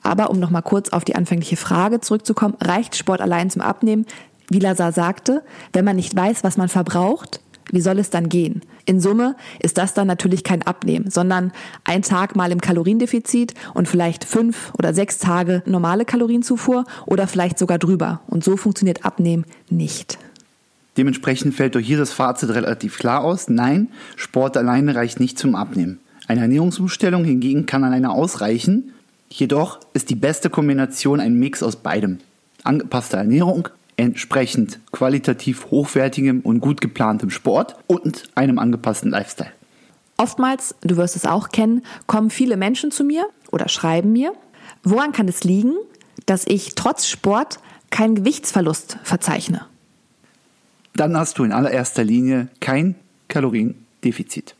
Aber 0.03 0.29
um 0.29 0.39
nochmal 0.39 0.61
kurz 0.61 0.89
auf 0.89 1.05
die 1.05 1.15
anfängliche 1.15 1.55
Frage 1.55 2.01
zurückzukommen, 2.01 2.55
reicht 2.61 2.95
Sport 2.95 3.21
allein 3.21 3.49
zum 3.49 3.61
Abnehmen? 3.61 4.05
Wie 4.49 4.59
Lazar 4.59 4.91
sagte, 4.91 5.43
wenn 5.71 5.85
man 5.85 5.95
nicht 5.95 6.15
weiß, 6.15 6.43
was 6.43 6.57
man 6.57 6.69
verbraucht, 6.69 7.39
wie 7.71 7.81
soll 7.81 7.99
es 7.99 8.09
dann 8.09 8.29
gehen? 8.29 8.61
In 8.85 8.99
Summe 8.99 9.35
ist 9.59 9.77
das 9.77 9.93
dann 9.93 10.07
natürlich 10.07 10.43
kein 10.43 10.61
Abnehmen, 10.61 11.09
sondern 11.09 11.53
ein 11.85 12.01
Tag 12.01 12.35
mal 12.35 12.51
im 12.51 12.61
Kaloriendefizit 12.61 13.53
und 13.73 13.87
vielleicht 13.87 14.25
fünf 14.25 14.73
oder 14.77 14.93
sechs 14.93 15.17
Tage 15.17 15.63
normale 15.65 16.05
Kalorienzufuhr 16.05 16.83
oder 17.05 17.27
vielleicht 17.27 17.57
sogar 17.57 17.79
drüber. 17.79 18.21
Und 18.27 18.43
so 18.43 18.57
funktioniert 18.57 19.05
Abnehmen 19.05 19.45
nicht. 19.69 20.19
Dementsprechend 20.97 21.55
fällt 21.55 21.75
durch 21.75 21.87
hier 21.87 21.97
das 21.97 22.13
Fazit 22.13 22.49
relativ 22.49 22.99
klar 22.99 23.23
aus. 23.23 23.49
Nein, 23.49 23.87
Sport 24.15 24.57
alleine 24.57 24.93
reicht 24.93 25.19
nicht 25.19 25.39
zum 25.39 25.55
Abnehmen. 25.55 25.99
Eine 26.27 26.41
Ernährungsumstellung 26.41 27.25
hingegen 27.25 27.65
kann 27.65 27.83
alleine 27.83 28.11
ausreichen. 28.11 28.93
Jedoch 29.29 29.79
ist 29.93 30.09
die 30.09 30.15
beste 30.15 30.49
Kombination 30.49 31.19
ein 31.19 31.33
Mix 31.39 31.63
aus 31.63 31.77
beidem. 31.77 32.19
Angepasste 32.63 33.17
Ernährung, 33.17 33.69
entsprechend 33.97 34.79
qualitativ 34.91 35.67
hochwertigem 35.71 36.41
und 36.41 36.59
gut 36.59 36.81
geplantem 36.81 37.29
Sport 37.29 37.75
und 37.87 38.23
einem 38.35 38.59
angepassten 38.59 39.11
Lifestyle. 39.11 39.51
Oftmals, 40.17 40.75
du 40.81 40.97
wirst 40.97 41.15
es 41.15 41.25
auch 41.25 41.49
kennen, 41.49 41.83
kommen 42.07 42.29
viele 42.29 42.57
Menschen 42.57 42.91
zu 42.91 43.03
mir 43.03 43.27
oder 43.51 43.67
schreiben 43.67 44.11
mir. 44.13 44.33
Woran 44.83 45.11
kann 45.11 45.27
es 45.27 45.43
liegen, 45.43 45.75
dass 46.25 46.45
ich 46.45 46.75
trotz 46.75 47.07
Sport 47.07 47.59
keinen 47.89 48.15
Gewichtsverlust 48.15 48.97
verzeichne? 49.03 49.65
Dann 50.95 51.17
hast 51.17 51.39
du 51.39 51.43
in 51.43 51.51
allererster 51.51 52.03
Linie 52.03 52.49
kein 52.59 52.95
Kaloriendefizit. 53.27 54.55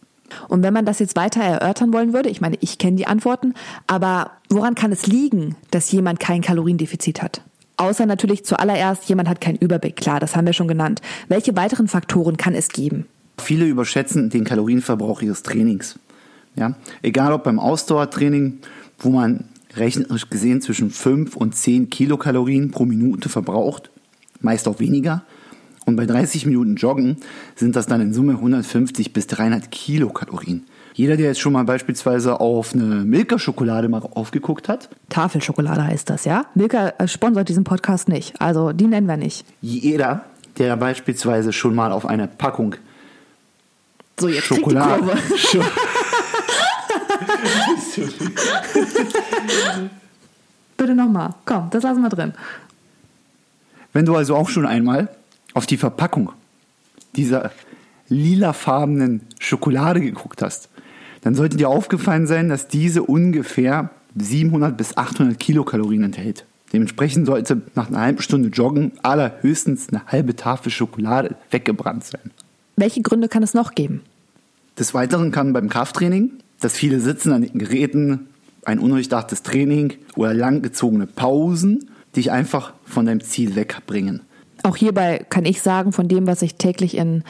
Und 0.48 0.64
wenn 0.64 0.74
man 0.74 0.86
das 0.86 1.00
jetzt 1.00 1.16
weiter 1.16 1.44
erörtern 1.44 1.94
wollen 1.94 2.14
würde, 2.14 2.30
ich 2.30 2.42
meine, 2.42 2.58
ich 2.60 2.80
kenne 2.80 2.98
die 2.98 3.06
Antworten, 3.06 3.54
aber 3.86 4.32
woran 4.50 4.74
kann 4.74 4.92
es 4.92 5.06
liegen, 5.06 5.56
dass 5.70 5.92
jemand 5.92 6.20
kein 6.20 6.42
Kaloriendefizit 6.42 7.22
hat? 7.22 7.42
Außer 7.84 8.06
natürlich 8.06 8.46
zuallererst, 8.46 9.10
jemand 9.10 9.28
hat 9.28 9.42
keinen 9.42 9.58
Überblick. 9.58 9.98
Klar, 9.98 10.22
das 10.22 10.38
haben 10.38 10.46
wir 10.46 10.54
schon 10.54 10.70
genannt. 10.70 11.02
Welche 11.28 11.54
weiteren 11.58 11.90
Faktoren 11.90 12.38
kann 12.38 12.56
es 12.56 12.70
geben? 12.70 13.08
Viele 13.38 13.66
überschätzen 13.66 14.30
den 14.30 14.46
Kalorienverbrauch 14.46 15.22
ihres 15.22 15.44
Trainings. 15.44 16.00
Ja? 16.56 16.76
Egal 17.02 17.34
ob 17.34 17.44
beim 17.44 17.60
Ausdauertraining, 17.60 18.60
wo 19.00 19.10
man 19.10 19.44
rechnerisch 19.76 20.30
gesehen 20.30 20.62
zwischen 20.62 20.92
5 20.92 21.36
und 21.36 21.56
10 21.56 21.90
Kilokalorien 21.90 22.72
pro 22.72 22.86
Minute 22.86 23.28
verbraucht, 23.28 23.90
meist 24.40 24.66
auch 24.70 24.80
weniger. 24.80 25.24
Und 25.86 25.98
bei 25.98 26.06
30 26.06 26.46
Minuten 26.46 26.78
Joggen 26.78 27.18
sind 27.56 27.76
das 27.76 27.86
dann 27.86 28.00
in 28.00 28.14
Summe 28.14 28.36
150 28.36 29.12
bis 29.12 29.28
300 29.28 29.72
Kilokalorien. 29.72 30.64
Jeder, 30.94 31.18
der 31.18 31.28
jetzt 31.28 31.40
schon 31.40 31.54
mal 31.54 31.64
beispielsweise 31.64 32.40
auf 32.40 32.74
eine 32.74 32.84
Milka-Schokolade 32.84 33.90
mal 33.90 34.04
aufgeguckt 34.14 34.70
hat. 34.70 34.90
Tafelschokolade 35.10 35.84
heißt 35.84 36.10
das, 36.10 36.26
ja? 36.26 36.46
Milka 36.54 36.90
äh, 37.00 37.08
sponsert 37.08 37.50
diesen 37.50 37.64
Podcast 37.64 38.08
nicht. 38.08 38.40
Also 38.40 38.74
die 38.74 38.86
nennen 38.86 39.08
wir 39.08 39.18
nicht. 39.18 39.46
Jeder, 39.62 40.26
der 40.60 40.78
beispielsweise 40.78 41.52
schon 41.52 41.74
mal 41.74 41.92
auf 41.92 42.06
eine 42.06 42.28
Packung 42.28 42.76
so, 44.20 44.28
jetzt 44.28 44.46
Schokolade. 44.46 45.18
Scho 45.36 45.64
Bitte 50.78 50.96
nochmal. 50.96 51.34
Komm, 51.46 51.70
das 51.72 51.84
lassen 51.84 52.02
wir 52.02 52.10
drin. 52.10 52.34
Wenn 53.94 54.06
du 54.06 54.16
also 54.16 54.36
auch 54.36 54.50
schon 54.50 54.66
einmal 54.66 55.10
auf 55.54 55.66
die 55.66 55.78
Verpackung 55.78 56.32
dieser 57.16 57.52
lilafarbenen 58.10 59.22
Schokolade 59.40 60.02
geguckt 60.02 60.42
hast, 60.42 60.70
dann 61.24 61.36
sollte 61.36 61.58
dir 61.58 61.70
aufgefallen 61.70 62.28
sein, 62.28 62.50
dass 62.50 62.68
diese 62.68 63.04
ungefähr 63.04 63.90
700 64.16 64.76
bis 64.78 64.98
800 64.98 65.40
Kilokalorien 65.40 66.04
enthält. 66.04 66.46
Dementsprechend 66.72 67.28
sollte 67.28 67.62
nach 67.76 67.88
einer 67.88 68.02
halben 68.02 68.22
Stunde 68.22 68.50
Joggen 68.50 68.94
allerhöchstens 69.04 69.90
eine 69.90 70.06
halbe 70.08 70.36
Tafel 70.36 70.72
Schokolade 70.72 71.36
weggebrannt 71.52 72.04
sein. 72.04 72.32
Welche 72.76 73.02
Gründe 73.02 73.30
kann 73.30 73.44
es 73.44 73.54
noch 73.54 73.76
geben? 73.76 74.02
Des 74.78 74.94
Weiteren 74.94 75.32
kann 75.32 75.54
beim 75.54 75.70
Krafttraining, 75.70 76.32
dass 76.60 76.74
viele 76.74 77.00
sitzen 77.00 77.32
an 77.32 77.44
den 77.44 77.60
Geräten, 77.60 78.28
ein 78.66 78.80
undurchdachtes 78.80 79.44
Training 79.44 79.94
oder 80.16 80.34
langgezogene 80.34 81.06
Pausen 81.06 81.90
dich 82.16 82.32
einfach 82.32 82.74
von 82.86 83.06
deinem 83.06 83.22
Ziel 83.22 83.56
wegbringen. 83.56 84.22
Auch 84.64 84.78
hierbei 84.78 85.26
kann 85.30 85.46
ich 85.46 85.62
sagen, 85.62 85.92
von 85.92 86.08
dem, 86.08 86.26
was 86.26 86.42
ich 86.42 86.56
täglich 86.56 86.96
in 86.96 87.24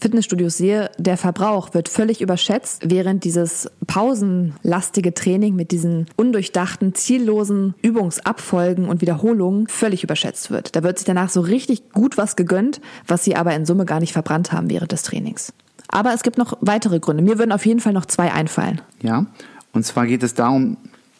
Fitnessstudios 0.00 0.56
sehe, 0.56 0.90
der 0.98 1.16
Verbrauch 1.16 1.74
wird 1.74 1.88
völlig 1.88 2.20
überschätzt, 2.20 2.82
während 2.86 3.24
dieses 3.24 3.70
pausenlastige 3.86 5.12
Training 5.12 5.54
mit 5.54 5.72
diesen 5.72 6.06
undurchdachten, 6.16 6.94
ziellosen 6.94 7.74
Übungsabfolgen 7.82 8.88
und 8.88 9.02
Wiederholungen 9.02 9.66
völlig 9.68 10.02
überschätzt 10.02 10.50
wird. 10.50 10.74
Da 10.74 10.82
wird 10.82 10.98
sich 10.98 11.04
danach 11.04 11.28
so 11.28 11.42
richtig 11.42 11.90
gut 11.92 12.16
was 12.16 12.36
gegönnt, 12.36 12.80
was 13.06 13.24
sie 13.24 13.36
aber 13.36 13.54
in 13.54 13.66
Summe 13.66 13.84
gar 13.84 14.00
nicht 14.00 14.12
verbrannt 14.12 14.52
haben 14.52 14.70
während 14.70 14.92
des 14.92 15.02
Trainings. 15.02 15.52
Aber 15.88 16.14
es 16.14 16.22
gibt 16.22 16.38
noch 16.38 16.56
weitere 16.60 16.98
Gründe. 17.00 17.22
Mir 17.22 17.38
würden 17.38 17.52
auf 17.52 17.66
jeden 17.66 17.80
Fall 17.80 17.92
noch 17.92 18.06
zwei 18.06 18.32
einfallen. 18.32 18.80
Ja, 19.02 19.26
und 19.72 19.84
zwar 19.84 20.06
geht 20.06 20.22
es 20.22 20.34
darum, 20.34 20.76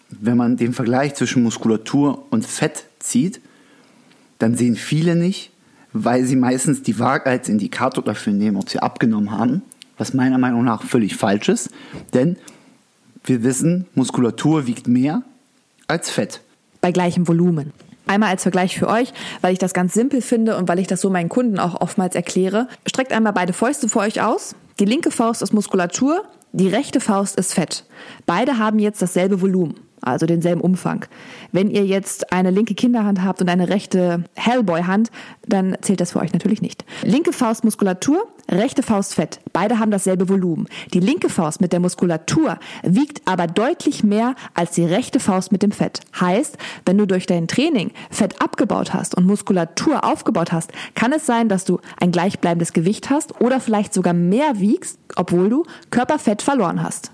wenn 0.09 0.37
man 0.37 0.57
den 0.57 0.73
Vergleich 0.73 1.15
zwischen 1.15 1.43
Muskulatur 1.43 2.25
und 2.31 2.47
Fett 2.47 2.85
zieht, 2.99 3.41
dann 4.39 4.57
sehen 4.57 4.77
viele 4.77 5.17
nicht, 5.17 5.51
weil 5.93 6.25
sie 6.25 6.37
meistens 6.37 6.83
die 6.83 6.99
Waage 6.99 7.31
als 7.31 7.49
Indikator 7.49 8.03
dafür 8.03 8.33
nehmen, 8.33 8.57
ob 8.57 8.69
sie 8.69 8.79
abgenommen 8.79 9.31
haben, 9.31 9.63
was 9.99 10.15
meiner 10.15 10.39
Meinung 10.39 10.65
nach 10.65 10.83
völlig 10.83 11.17
falsch 11.17 11.49
ist, 11.49 11.71
denn 12.15 12.37
wir 13.25 13.43
wissen, 13.43 13.87
Muskulatur 13.95 14.67
wiegt 14.67 14.89
mehr 14.89 15.23
als 15.87 16.11
Fett. 16.11 16.41
Bei 16.81 16.93
gleichem 16.93 17.29
Volumen. 17.29 17.73
Einmal 18.07 18.31
als 18.31 18.43
Vergleich 18.43 18.79
für 18.79 18.89
euch, 18.89 19.13
weil 19.41 19.53
ich 19.53 19.59
das 19.59 19.75
ganz 19.75 19.93
simpel 19.93 20.23
finde 20.23 20.57
und 20.57 20.69
weil 20.69 20.79
ich 20.79 20.87
das 20.87 21.01
so 21.01 21.11
meinen 21.11 21.29
Kunden 21.29 21.59
auch 21.59 21.81
oftmals 21.81 22.15
erkläre. 22.15 22.67
Streckt 22.87 23.13
einmal 23.13 23.33
beide 23.33 23.53
Fäuste 23.53 23.89
vor 23.89 24.03
euch 24.03 24.21
aus. 24.23 24.57
Die 24.81 24.85
linke 24.85 25.11
Faust 25.11 25.43
ist 25.43 25.53
Muskulatur, 25.53 26.25
die 26.53 26.69
rechte 26.69 27.01
Faust 27.01 27.37
ist 27.37 27.55
Fett. 27.55 27.85
Beide 28.27 28.59
haben 28.59 28.79
jetzt 28.79 29.03
dasselbe 29.03 29.41
Volumen 29.41 29.75
also 30.03 30.27
denselben 30.27 30.61
Umfang. 30.61 31.05
Wenn 31.53 31.71
ihr 31.71 31.85
jetzt 31.85 32.33
eine 32.33 32.51
linke 32.51 32.75
Kinderhand 32.75 33.23
habt 33.25 33.41
und 33.41 33.49
eine 33.49 33.69
rechte 33.69 34.25
Hellboy-Hand, 34.35 35.11
dann 35.47 35.77
zählt 35.81 36.01
das 36.01 36.13
für 36.13 36.21
euch 36.21 36.33
natürlich 36.33 36.63
nicht. 36.63 36.85
Linke 37.03 37.33
Faust 37.33 37.65
Muskulatur, 37.65 38.27
rechte 38.51 38.83
Faust 38.83 39.15
Fett. 39.15 39.41
Beide 39.53 39.79
haben 39.79 39.91
dasselbe 39.91 40.29
Volumen. 40.29 40.67
Die 40.93 41.01
linke 41.01 41.29
Faust 41.29 41.61
mit 41.61 41.73
der 41.73 41.81
Muskulatur 41.81 42.59
wiegt 42.83 43.23
aber 43.27 43.47
deutlich 43.47 44.05
mehr 44.05 44.35
als 44.55 44.73
die 44.73 44.85
rechte 44.85 45.21
Faust 45.21 45.53
mit 45.53 45.63
dem 45.63 45.73
Fett. 45.73 46.01
Heißt, 46.19 46.57
wenn 46.85 46.99
du 46.99 47.07
durch 47.07 47.27
dein 47.27 47.49
Training 47.49 47.93
Fett 48.11 48.41
abgebaut 48.41 48.95
hast 48.95 49.15
und 49.15 49.27
Muskulatur 49.27 50.05
aufgebaut 50.05 50.53
hast, 50.53 50.73
kann 50.95 51.13
es 51.13 51.27
sein, 51.27 51.49
dass 51.49 51.65
du 51.65 51.81
ein 52.01 52.13
gleichbleibendes 52.13 52.73
Gewicht 52.73 53.11
hast 53.11 53.41
oder 53.41 53.61
vielleicht 53.61 53.95
sogar 53.95 54.15
mehr 54.15 54.61
wiegst, 54.61 54.99
obwohl 55.17 55.49
du 55.49 55.65
Körperfett 55.91 56.43
verloren 56.43 56.83
hast. 56.83 57.13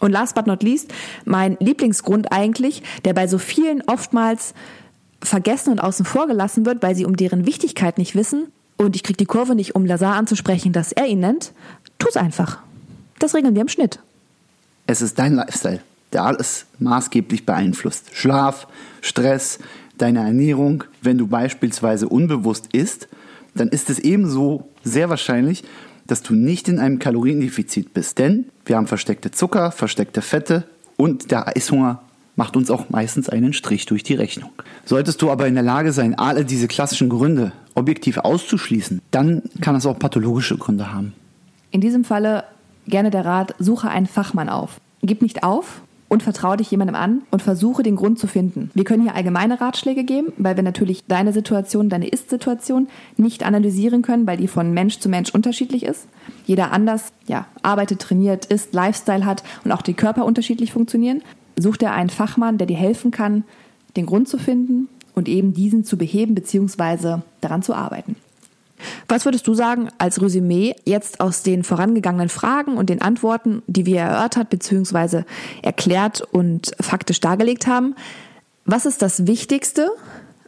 Und 0.00 0.12
last 0.12 0.34
but 0.34 0.46
not 0.46 0.62
least, 0.62 0.92
mein 1.24 1.56
Lieblingsgrund 1.60 2.32
eigentlich, 2.32 2.82
der 3.04 3.14
bei 3.14 3.26
so 3.26 3.38
vielen 3.38 3.82
oftmals 3.82 4.54
vergessen 5.20 5.72
und 5.72 5.80
außen 5.80 6.04
vor 6.04 6.26
gelassen 6.26 6.64
wird, 6.66 6.82
weil 6.82 6.94
sie 6.94 7.04
um 7.04 7.16
deren 7.16 7.46
Wichtigkeit 7.46 7.98
nicht 7.98 8.14
wissen. 8.14 8.46
Und 8.76 8.94
ich 8.94 9.02
kriege 9.02 9.16
die 9.16 9.26
Kurve 9.26 9.54
nicht, 9.54 9.74
um 9.74 9.84
Lazar 9.84 10.14
anzusprechen, 10.14 10.72
dass 10.72 10.92
er 10.92 11.06
ihn 11.06 11.20
nennt. 11.20 11.52
Tu's 11.98 12.16
einfach. 12.16 12.58
Das 13.18 13.34
regeln 13.34 13.54
wir 13.54 13.62
im 13.62 13.68
Schnitt. 13.68 13.98
Es 14.86 15.02
ist 15.02 15.18
dein 15.18 15.34
Lifestyle, 15.34 15.80
der 16.12 16.24
alles 16.24 16.66
maßgeblich 16.78 17.44
beeinflusst. 17.44 18.10
Schlaf, 18.12 18.68
Stress, 19.00 19.58
deine 19.98 20.20
Ernährung. 20.20 20.84
Wenn 21.02 21.18
du 21.18 21.26
beispielsweise 21.26 22.08
unbewusst 22.08 22.68
isst, 22.72 23.08
dann 23.54 23.68
ist 23.68 23.90
es 23.90 23.98
ebenso 23.98 24.68
sehr 24.84 25.08
wahrscheinlich, 25.08 25.64
dass 26.08 26.22
du 26.22 26.34
nicht 26.34 26.68
in 26.68 26.80
einem 26.80 26.98
Kaloriendefizit 26.98 27.94
bist. 27.94 28.18
Denn 28.18 28.46
wir 28.66 28.76
haben 28.76 28.88
versteckte 28.88 29.30
Zucker, 29.30 29.70
versteckte 29.70 30.20
Fette 30.20 30.64
und 30.96 31.30
der 31.30 31.46
Eishunger 31.46 32.02
macht 32.34 32.56
uns 32.56 32.70
auch 32.70 32.88
meistens 32.90 33.28
einen 33.28 33.52
Strich 33.52 33.86
durch 33.86 34.02
die 34.02 34.14
Rechnung. 34.14 34.50
Solltest 34.84 35.22
du 35.22 35.30
aber 35.30 35.46
in 35.46 35.54
der 35.54 35.62
Lage 35.62 35.92
sein, 35.92 36.16
alle 36.16 36.44
diese 36.44 36.68
klassischen 36.68 37.08
Gründe 37.08 37.52
objektiv 37.74 38.18
auszuschließen, 38.18 39.00
dann 39.10 39.42
kann 39.60 39.76
es 39.76 39.86
auch 39.86 39.98
pathologische 39.98 40.56
Gründe 40.56 40.92
haben. 40.92 41.14
In 41.70 41.80
diesem 41.80 42.04
Falle 42.04 42.44
gerne 42.86 43.10
der 43.10 43.24
Rat, 43.24 43.54
suche 43.58 43.88
einen 43.88 44.06
Fachmann 44.06 44.48
auf. 44.48 44.80
Gib 45.02 45.22
nicht 45.22 45.42
auf 45.42 45.82
und 46.08 46.22
vertraue 46.22 46.56
dich 46.56 46.70
jemandem 46.70 46.96
an 46.96 47.22
und 47.30 47.42
versuche 47.42 47.82
den 47.82 47.96
Grund 47.96 48.18
zu 48.18 48.26
finden. 48.26 48.70
Wir 48.74 48.84
können 48.84 49.02
hier 49.02 49.14
allgemeine 49.14 49.60
Ratschläge 49.60 50.04
geben, 50.04 50.32
weil 50.38 50.56
wir 50.56 50.62
natürlich 50.62 51.04
deine 51.06 51.32
Situation, 51.32 51.88
deine 51.88 52.08
Ist-Situation 52.08 52.88
nicht 53.16 53.44
analysieren 53.44 54.02
können, 54.02 54.26
weil 54.26 54.38
die 54.38 54.48
von 54.48 54.72
Mensch 54.72 54.98
zu 54.98 55.08
Mensch 55.08 55.30
unterschiedlich 55.30 55.84
ist. 55.84 56.08
Jeder 56.46 56.72
anders 56.72 57.12
ja, 57.26 57.46
arbeitet, 57.62 58.00
trainiert, 58.00 58.46
isst, 58.46 58.72
Lifestyle 58.72 59.26
hat 59.26 59.42
und 59.64 59.72
auch 59.72 59.82
die 59.82 59.94
Körper 59.94 60.24
unterschiedlich 60.24 60.72
funktionieren. 60.72 61.22
Such 61.58 61.76
dir 61.76 61.92
einen 61.92 62.10
Fachmann, 62.10 62.58
der 62.58 62.66
dir 62.66 62.76
helfen 62.76 63.10
kann, 63.10 63.44
den 63.96 64.06
Grund 64.06 64.28
zu 64.28 64.38
finden 64.38 64.88
und 65.14 65.28
eben 65.28 65.52
diesen 65.52 65.84
zu 65.84 65.98
beheben 65.98 66.34
bzw. 66.34 67.18
daran 67.40 67.62
zu 67.62 67.74
arbeiten. 67.74 68.16
Was 69.08 69.24
würdest 69.24 69.46
du 69.46 69.54
sagen 69.54 69.88
als 69.98 70.20
Resümee 70.20 70.74
jetzt 70.84 71.20
aus 71.20 71.42
den 71.42 71.64
vorangegangenen 71.64 72.28
Fragen 72.28 72.76
und 72.76 72.90
den 72.90 73.02
Antworten, 73.02 73.62
die 73.66 73.86
wir 73.86 74.00
erörtert 74.00 74.50
bzw. 74.50 75.22
erklärt 75.62 76.20
und 76.20 76.72
faktisch 76.80 77.20
dargelegt 77.20 77.66
haben? 77.66 77.94
Was 78.64 78.86
ist 78.86 79.02
das 79.02 79.26
Wichtigste, 79.26 79.88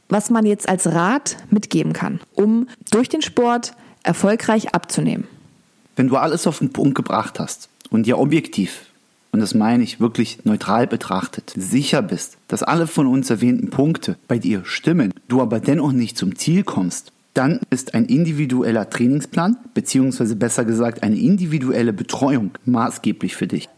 was 0.08 0.30
man 0.30 0.44
jetzt 0.44 0.68
als 0.68 0.87
Rat 0.87 1.37
mitgeben 1.50 1.92
kann, 1.92 2.20
um 2.34 2.68
durch 2.90 3.08
den 3.08 3.22
Sport 3.22 3.72
erfolgreich 4.02 4.75
abzunehmen? 4.75 5.26
Wenn 5.96 6.08
du 6.08 6.16
alles 6.16 6.46
auf 6.46 6.58
den 6.58 6.72
Punkt 6.72 6.94
gebracht 6.94 7.38
hast 7.40 7.68
und 7.90 8.06
dir 8.06 8.18
objektiv, 8.18 8.87
und 9.32 9.40
das 9.40 9.54
meine 9.54 9.84
ich 9.84 10.00
wirklich 10.00 10.44
neutral 10.44 10.87
betrachtet, 10.87 11.52
sicher 11.56 12.02
bist, 12.02 12.37
dass 12.49 12.62
alle 12.62 12.87
von 12.87 13.06
uns 13.06 13.30
erwähnten 13.30 13.70
Punkte 13.70 14.16
bei 14.26 14.38
dir 14.38 14.64
stimmen, 14.64 15.14
du 15.28 15.40
aber 15.40 15.60
dennoch 15.60 15.92
nicht 15.92 16.18
zum 16.18 16.37
Ziel 16.37 16.64
kommst, 16.64 17.12
dann 17.34 17.60
ist 17.70 17.94
ein 17.94 18.06
individueller 18.06 18.90
Trainingsplan, 18.90 19.56
beziehungsweise 19.75 20.37
besser 20.37 20.64
gesagt 20.64 21.02
eine 21.02 21.16
individuelle 21.18 21.92
Betreuung 21.92 22.50
maßgeblich 22.64 23.37
für 23.37 23.46
dich. 23.46 23.68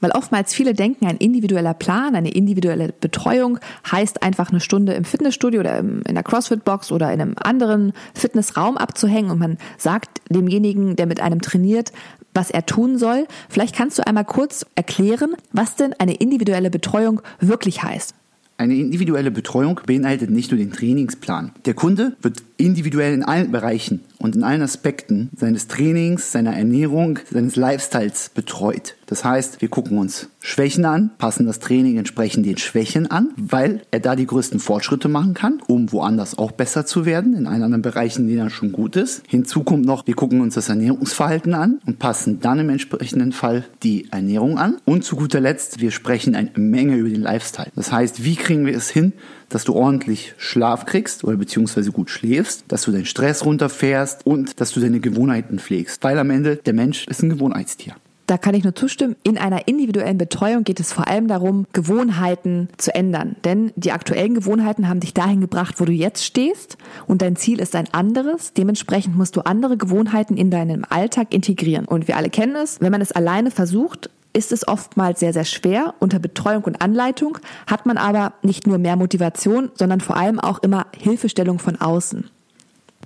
Weil 0.00 0.10
oftmals 0.10 0.52
viele 0.52 0.74
denken, 0.74 1.06
ein 1.06 1.16
individueller 1.16 1.72
Plan, 1.72 2.14
eine 2.14 2.30
individuelle 2.30 2.92
Betreuung 2.92 3.58
heißt 3.90 4.22
einfach 4.22 4.50
eine 4.50 4.60
Stunde 4.60 4.92
im 4.92 5.04
Fitnessstudio 5.04 5.60
oder 5.60 5.78
in 5.78 6.02
der 6.04 6.22
CrossFit-Box 6.22 6.92
oder 6.92 7.12
in 7.12 7.20
einem 7.20 7.34
anderen 7.42 7.92
Fitnessraum 8.14 8.76
abzuhängen 8.76 9.30
und 9.30 9.38
man 9.38 9.56
sagt 9.78 10.20
demjenigen, 10.28 10.96
der 10.96 11.06
mit 11.06 11.20
einem 11.20 11.40
trainiert, 11.40 11.92
was 12.34 12.50
er 12.50 12.66
tun 12.66 12.98
soll. 12.98 13.26
Vielleicht 13.48 13.74
kannst 13.74 13.98
du 13.98 14.06
einmal 14.06 14.26
kurz 14.26 14.66
erklären, 14.74 15.34
was 15.52 15.76
denn 15.76 15.94
eine 15.98 16.14
individuelle 16.14 16.70
Betreuung 16.70 17.22
wirklich 17.40 17.82
heißt. 17.82 18.14
Eine 18.58 18.74
individuelle 18.74 19.30
Betreuung 19.30 19.80
beinhaltet 19.86 20.30
nicht 20.30 20.50
nur 20.50 20.58
den 20.58 20.72
Trainingsplan. 20.72 21.52
Der 21.66 21.74
Kunde 21.74 22.16
wird 22.22 22.42
individuell 22.56 23.12
in 23.12 23.22
allen 23.22 23.52
Bereichen 23.52 24.00
und 24.18 24.36
in 24.36 24.44
allen 24.44 24.62
Aspekten 24.62 25.30
seines 25.36 25.68
Trainings, 25.68 26.32
seiner 26.32 26.56
Ernährung, 26.56 27.18
seines 27.30 27.56
Lifestyles 27.56 28.30
betreut. 28.34 28.96
Das 29.06 29.24
heißt, 29.24 29.60
wir 29.60 29.68
gucken 29.68 29.98
uns 29.98 30.28
Schwächen 30.40 30.84
an, 30.84 31.10
passen 31.18 31.46
das 31.46 31.60
Training 31.60 31.96
entsprechend 31.96 32.44
den 32.46 32.58
Schwächen 32.58 33.10
an, 33.10 33.30
weil 33.36 33.82
er 33.90 34.00
da 34.00 34.16
die 34.16 34.26
größten 34.26 34.58
Fortschritte 34.58 35.08
machen 35.08 35.34
kann, 35.34 35.60
um 35.66 35.92
woanders 35.92 36.38
auch 36.38 36.52
besser 36.52 36.86
zu 36.86 37.06
werden, 37.06 37.34
in 37.34 37.46
allen 37.46 37.62
anderen 37.62 37.82
Bereichen, 37.82 38.22
in 38.22 38.28
denen 38.28 38.46
er 38.46 38.50
schon 38.50 38.72
gut 38.72 38.96
ist. 38.96 39.22
Hinzu 39.28 39.62
kommt 39.62 39.84
noch, 39.84 40.06
wir 40.06 40.14
gucken 40.14 40.40
uns 40.40 40.54
das 40.54 40.68
Ernährungsverhalten 40.68 41.54
an 41.54 41.80
und 41.86 41.98
passen 41.98 42.40
dann 42.40 42.58
im 42.58 42.70
entsprechenden 42.70 43.32
Fall 43.32 43.64
die 43.82 44.10
Ernährung 44.10 44.58
an. 44.58 44.78
Und 44.84 45.04
zu 45.04 45.16
guter 45.16 45.40
Letzt, 45.40 45.80
wir 45.80 45.90
sprechen 45.90 46.34
eine 46.34 46.50
Menge 46.56 46.96
über 46.96 47.08
den 47.08 47.22
Lifestyle. 47.22 47.70
Das 47.76 47.92
heißt, 47.92 48.24
wie 48.24 48.36
kriegen 48.36 48.66
wir 48.66 48.76
es 48.76 48.90
hin, 48.90 49.12
dass 49.48 49.64
du 49.64 49.74
ordentlich 49.74 50.34
Schlaf 50.38 50.86
kriegst 50.86 51.24
oder 51.24 51.36
beziehungsweise 51.36 51.92
gut 51.92 52.10
schläfst, 52.10 52.64
dass 52.68 52.82
du 52.82 52.92
deinen 52.92 53.06
Stress 53.06 53.44
runterfährst 53.44 54.26
und 54.26 54.60
dass 54.60 54.72
du 54.72 54.80
deine 54.80 55.00
Gewohnheiten 55.00 55.58
pflegst. 55.58 56.02
Weil 56.02 56.18
am 56.18 56.30
Ende 56.30 56.56
der 56.56 56.74
Mensch 56.74 57.06
ist 57.06 57.22
ein 57.22 57.30
Gewohnheitstier. 57.30 57.94
Da 58.26 58.38
kann 58.38 58.54
ich 58.54 58.64
nur 58.64 58.74
zustimmen. 58.74 59.14
In 59.22 59.38
einer 59.38 59.68
individuellen 59.68 60.18
Betreuung 60.18 60.64
geht 60.64 60.80
es 60.80 60.92
vor 60.92 61.06
allem 61.06 61.28
darum, 61.28 61.66
Gewohnheiten 61.72 62.68
zu 62.76 62.92
ändern. 62.92 63.36
Denn 63.44 63.72
die 63.76 63.92
aktuellen 63.92 64.34
Gewohnheiten 64.34 64.88
haben 64.88 64.98
dich 64.98 65.14
dahin 65.14 65.40
gebracht, 65.40 65.76
wo 65.78 65.84
du 65.84 65.92
jetzt 65.92 66.24
stehst. 66.24 66.76
Und 67.06 67.22
dein 67.22 67.36
Ziel 67.36 67.60
ist 67.60 67.76
ein 67.76 67.86
anderes. 67.92 68.52
Dementsprechend 68.52 69.16
musst 69.16 69.36
du 69.36 69.42
andere 69.42 69.76
Gewohnheiten 69.76 70.36
in 70.36 70.50
deinem 70.50 70.84
Alltag 70.88 71.32
integrieren. 71.32 71.84
Und 71.84 72.08
wir 72.08 72.16
alle 72.16 72.30
kennen 72.30 72.56
es. 72.56 72.80
Wenn 72.80 72.90
man 72.90 73.00
es 73.00 73.12
alleine 73.12 73.52
versucht, 73.52 74.10
ist 74.36 74.52
es 74.52 74.68
oftmals 74.68 75.20
sehr, 75.20 75.32
sehr 75.32 75.46
schwer. 75.46 75.94
Unter 75.98 76.18
Betreuung 76.18 76.64
und 76.64 76.82
Anleitung 76.82 77.38
hat 77.66 77.86
man 77.86 77.96
aber 77.96 78.34
nicht 78.42 78.66
nur 78.66 78.76
mehr 78.76 78.96
Motivation, 78.96 79.70
sondern 79.74 80.02
vor 80.02 80.16
allem 80.16 80.38
auch 80.38 80.58
immer 80.58 80.86
Hilfestellung 80.94 81.58
von 81.58 81.80
außen. 81.80 82.28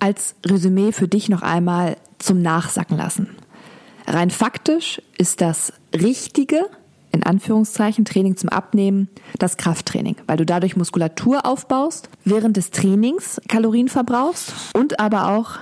Als 0.01 0.35
Resümee 0.45 0.91
für 0.91 1.07
dich 1.07 1.29
noch 1.29 1.43
einmal 1.43 1.97
zum 2.19 2.43
Nachsacken 2.43 2.97
lassen. 2.97 3.29
Rein 4.09 4.31
faktisch 4.31 5.01
ist 5.19 5.41
das 5.41 5.73
richtige, 5.95 6.67
in 7.13 7.23
Anführungszeichen, 7.23 8.05
Training 8.05 8.37
zum 8.37 8.49
Abnehmen 8.49 9.09
das 9.39 9.57
Krafttraining, 9.57 10.17
weil 10.27 10.37
du 10.37 10.45
dadurch 10.45 10.77
Muskulatur 10.77 11.47
aufbaust, 11.47 12.09
während 12.25 12.57
des 12.57 12.73
Trainings 12.73 13.41
Kalorien 13.47 13.89
verbrauchst 13.89 14.53
und 14.75 14.99
aber 14.99 15.29
auch 15.29 15.59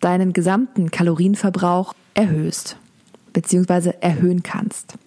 deinen 0.00 0.34
gesamten 0.34 0.90
Kalorienverbrauch 0.90 1.94
erhöhst 2.12 2.76
bzw. 3.32 3.92
erhöhen 4.00 4.42
kannst. 4.42 4.98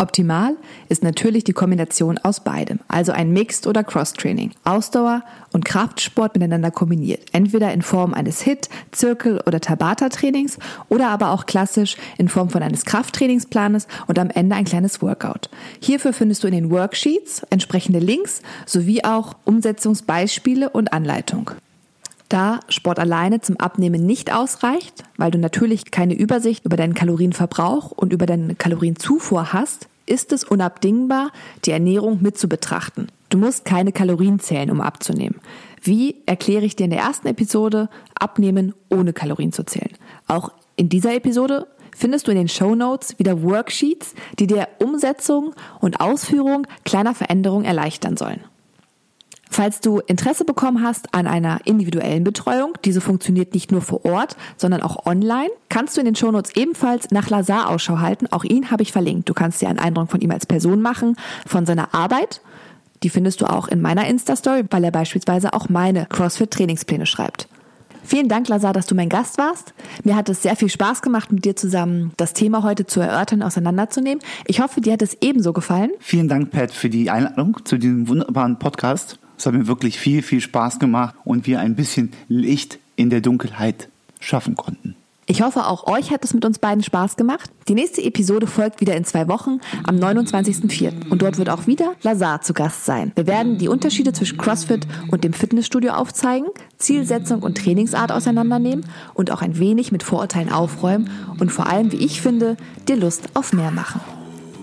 Optimal 0.00 0.56
ist 0.88 1.02
natürlich 1.02 1.44
die 1.44 1.52
Kombination 1.52 2.16
aus 2.16 2.40
beidem, 2.40 2.80
also 2.88 3.12
ein 3.12 3.34
Mixed- 3.34 3.66
oder 3.66 3.84
Cross-Training, 3.84 4.52
Ausdauer 4.64 5.22
und 5.52 5.66
Kraftsport 5.66 6.34
miteinander 6.34 6.70
kombiniert, 6.70 7.20
entweder 7.32 7.70
in 7.74 7.82
Form 7.82 8.14
eines 8.14 8.40
HIT, 8.40 8.70
Zirkel- 8.92 9.42
oder 9.46 9.60
Tabata-Trainings 9.60 10.58
oder 10.88 11.10
aber 11.10 11.32
auch 11.32 11.44
klassisch 11.44 11.98
in 12.16 12.30
Form 12.30 12.48
von 12.48 12.62
eines 12.62 12.86
Krafttrainingsplanes 12.86 13.86
und 14.06 14.18
am 14.18 14.30
Ende 14.30 14.56
ein 14.56 14.64
kleines 14.64 15.02
Workout. 15.02 15.50
Hierfür 15.80 16.14
findest 16.14 16.44
du 16.44 16.48
in 16.48 16.54
den 16.54 16.70
Worksheets 16.70 17.42
entsprechende 17.50 17.98
Links 17.98 18.40
sowie 18.64 19.04
auch 19.04 19.34
Umsetzungsbeispiele 19.44 20.70
und 20.70 20.94
Anleitung. 20.94 21.50
Da 22.30 22.60
Sport 22.68 23.00
alleine 23.00 23.40
zum 23.40 23.58
Abnehmen 23.58 24.06
nicht 24.06 24.32
ausreicht, 24.32 25.04
weil 25.18 25.32
du 25.32 25.38
natürlich 25.38 25.90
keine 25.90 26.14
Übersicht 26.14 26.64
über 26.64 26.76
deinen 26.76 26.94
Kalorienverbrauch 26.94 27.90
und 27.90 28.12
über 28.12 28.24
deine 28.24 28.54
Kalorienzufuhr 28.54 29.52
hast, 29.52 29.89
ist 30.10 30.32
es 30.32 30.44
unabdingbar, 30.44 31.30
die 31.64 31.70
Ernährung 31.70 32.20
mit 32.20 32.36
zu 32.36 32.48
betrachten. 32.48 33.06
Du 33.28 33.38
musst 33.38 33.64
keine 33.64 33.92
Kalorien 33.92 34.40
zählen, 34.40 34.70
um 34.70 34.80
abzunehmen. 34.80 35.40
Wie 35.80 36.16
erkläre 36.26 36.64
ich 36.64 36.76
dir 36.76 36.84
in 36.84 36.90
der 36.90 37.00
ersten 37.00 37.28
Episode 37.28 37.88
Abnehmen 38.18 38.74
ohne 38.90 39.12
Kalorien 39.12 39.52
zu 39.52 39.64
zählen? 39.64 39.92
Auch 40.26 40.52
in 40.76 40.88
dieser 40.88 41.14
Episode 41.14 41.68
findest 41.96 42.26
du 42.26 42.32
in 42.32 42.38
den 42.38 42.48
Show 42.48 42.74
Notes 42.74 43.18
wieder 43.18 43.42
Worksheets, 43.42 44.14
die 44.38 44.46
dir 44.46 44.68
Umsetzung 44.78 45.54
und 45.80 46.00
Ausführung 46.00 46.66
kleiner 46.84 47.14
Veränderungen 47.14 47.64
erleichtern 47.64 48.16
sollen. 48.16 48.40
Falls 49.52 49.80
du 49.80 49.98
Interesse 49.98 50.44
bekommen 50.44 50.82
hast 50.82 51.12
an 51.12 51.26
einer 51.26 51.58
individuellen 51.64 52.22
Betreuung, 52.22 52.74
diese 52.84 53.00
funktioniert 53.00 53.52
nicht 53.52 53.72
nur 53.72 53.82
vor 53.82 54.04
Ort, 54.04 54.36
sondern 54.56 54.80
auch 54.80 55.06
online, 55.06 55.50
kannst 55.68 55.96
du 55.96 56.00
in 56.00 56.04
den 56.04 56.14
Shownotes 56.14 56.54
ebenfalls 56.54 57.10
nach 57.10 57.28
Lazar 57.28 57.68
Ausschau 57.68 57.98
halten. 57.98 58.28
Auch 58.30 58.44
ihn 58.44 58.70
habe 58.70 58.84
ich 58.84 58.92
verlinkt. 58.92 59.28
Du 59.28 59.34
kannst 59.34 59.60
dir 59.60 59.68
einen 59.68 59.80
Eindruck 59.80 60.08
von 60.08 60.20
ihm 60.20 60.30
als 60.30 60.46
Person 60.46 60.80
machen, 60.80 61.16
von 61.46 61.66
seiner 61.66 61.92
Arbeit. 61.92 62.40
Die 63.02 63.10
findest 63.10 63.40
du 63.40 63.46
auch 63.46 63.66
in 63.66 63.80
meiner 63.80 64.06
Insta-Story, 64.06 64.64
weil 64.70 64.84
er 64.84 64.92
beispielsweise 64.92 65.52
auch 65.52 65.68
meine 65.68 66.06
CrossFit-Trainingspläne 66.06 67.06
schreibt. 67.06 67.48
Vielen 68.04 68.28
Dank, 68.28 68.48
Lazar, 68.48 68.72
dass 68.72 68.86
du 68.86 68.94
mein 68.94 69.08
Gast 69.08 69.36
warst. 69.36 69.74
Mir 70.04 70.16
hat 70.16 70.28
es 70.28 70.42
sehr 70.42 70.56
viel 70.56 70.68
Spaß 70.68 71.02
gemacht, 71.02 71.32
mit 71.32 71.44
dir 71.44 71.56
zusammen 71.56 72.12
das 72.16 72.34
Thema 72.34 72.62
heute 72.62 72.86
zu 72.86 73.00
erörtern, 73.00 73.42
auseinanderzunehmen. 73.42 74.22
Ich 74.46 74.60
hoffe, 74.60 74.80
dir 74.80 74.92
hat 74.92 75.02
es 75.02 75.16
ebenso 75.20 75.52
gefallen. 75.52 75.90
Vielen 75.98 76.28
Dank, 76.28 76.50
Pat, 76.50 76.70
für 76.72 76.88
die 76.88 77.10
Einladung 77.10 77.58
zu 77.64 77.78
diesem 77.78 78.08
wunderbaren 78.08 78.58
Podcast. 78.58 79.18
Es 79.40 79.46
hat 79.46 79.54
mir 79.54 79.66
wirklich 79.66 79.98
viel, 79.98 80.20
viel 80.20 80.42
Spaß 80.42 80.78
gemacht 80.80 81.14
und 81.24 81.46
wir 81.46 81.60
ein 81.60 81.74
bisschen 81.74 82.12
Licht 82.28 82.78
in 82.96 83.08
der 83.08 83.22
Dunkelheit 83.22 83.88
schaffen 84.20 84.54
konnten. 84.54 84.96
Ich 85.24 85.40
hoffe, 85.40 85.66
auch 85.66 85.86
euch 85.86 86.10
hat 86.10 86.22
es 86.26 86.34
mit 86.34 86.44
uns 86.44 86.58
beiden 86.58 86.82
Spaß 86.82 87.16
gemacht. 87.16 87.50
Die 87.66 87.72
nächste 87.72 88.04
Episode 88.04 88.46
folgt 88.46 88.82
wieder 88.82 88.94
in 88.96 89.06
zwei 89.06 89.28
Wochen 89.28 89.60
am 89.84 89.96
29.04. 89.96 91.08
Und 91.08 91.22
dort 91.22 91.38
wird 91.38 91.48
auch 91.48 91.66
wieder 91.66 91.94
Lazar 92.02 92.42
zu 92.42 92.52
Gast 92.52 92.84
sein. 92.84 93.12
Wir 93.14 93.26
werden 93.26 93.56
die 93.56 93.68
Unterschiede 93.68 94.12
zwischen 94.12 94.36
CrossFit 94.36 94.86
und 95.10 95.24
dem 95.24 95.32
Fitnessstudio 95.32 95.92
aufzeigen, 95.92 96.48
Zielsetzung 96.76 97.42
und 97.42 97.56
Trainingsart 97.56 98.12
auseinandernehmen 98.12 98.84
und 99.14 99.30
auch 99.30 99.40
ein 99.40 99.58
wenig 99.58 99.90
mit 99.90 100.02
Vorurteilen 100.02 100.52
aufräumen 100.52 101.08
und 101.38 101.50
vor 101.50 101.66
allem, 101.66 101.92
wie 101.92 102.04
ich 102.04 102.20
finde, 102.20 102.58
dir 102.88 102.96
Lust 102.96 103.30
auf 103.32 103.54
mehr 103.54 103.70
machen. 103.70 104.02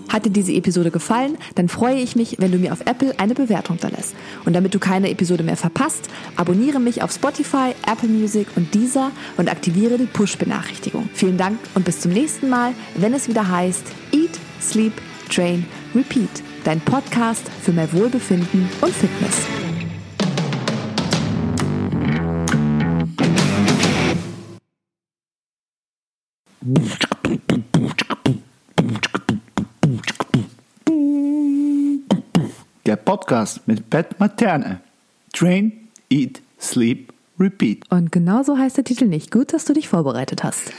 Hat 0.08 0.24
dir 0.24 0.30
diese 0.30 0.52
Episode 0.52 0.90
gefallen, 0.90 1.36
dann 1.54 1.68
freue 1.68 1.96
ich 1.96 2.16
mich, 2.16 2.36
wenn 2.38 2.52
du 2.52 2.58
mir 2.58 2.72
auf 2.72 2.80
Apple 2.86 3.14
eine 3.18 3.34
Bewertung 3.34 3.78
da 3.80 3.88
lässt. 3.88 4.14
Und 4.44 4.54
damit 4.54 4.74
du 4.74 4.78
keine 4.78 5.10
Episode 5.10 5.42
mehr 5.42 5.56
verpasst, 5.56 6.08
abonniere 6.36 6.80
mich 6.80 7.02
auf 7.02 7.12
Spotify, 7.12 7.74
Apple 7.86 8.08
Music 8.08 8.48
und 8.56 8.74
Deezer 8.74 9.10
und 9.36 9.50
aktiviere 9.50 9.98
die 9.98 10.06
Push-Benachrichtigung. 10.06 11.08
Vielen 11.14 11.36
Dank 11.36 11.58
und 11.74 11.84
bis 11.84 12.00
zum 12.00 12.12
nächsten 12.12 12.48
Mal, 12.48 12.72
wenn 12.96 13.14
es 13.14 13.28
wieder 13.28 13.48
heißt 13.48 13.84
Eat, 14.12 14.38
Sleep, 14.60 14.92
Train, 15.28 15.66
Repeat. 15.94 16.42
Dein 16.64 16.80
Podcast 16.80 17.44
für 17.62 17.72
mehr 17.72 17.92
Wohlbefinden 17.92 18.68
und 18.80 18.92
Fitness. 18.92 19.46
Podcast 32.96 33.66
mit 33.66 33.90
Pat 33.90 34.18
Materne. 34.20 34.80
Train, 35.32 35.88
Eat, 36.10 36.40
Sleep, 36.60 37.12
Repeat. 37.38 37.84
Und 37.90 38.12
genauso 38.12 38.58
heißt 38.58 38.76
der 38.76 38.84
Titel 38.84 39.06
nicht. 39.06 39.30
Gut, 39.30 39.52
dass 39.52 39.64
du 39.64 39.72
dich 39.72 39.88
vorbereitet 39.88 40.42
hast. 40.44 40.72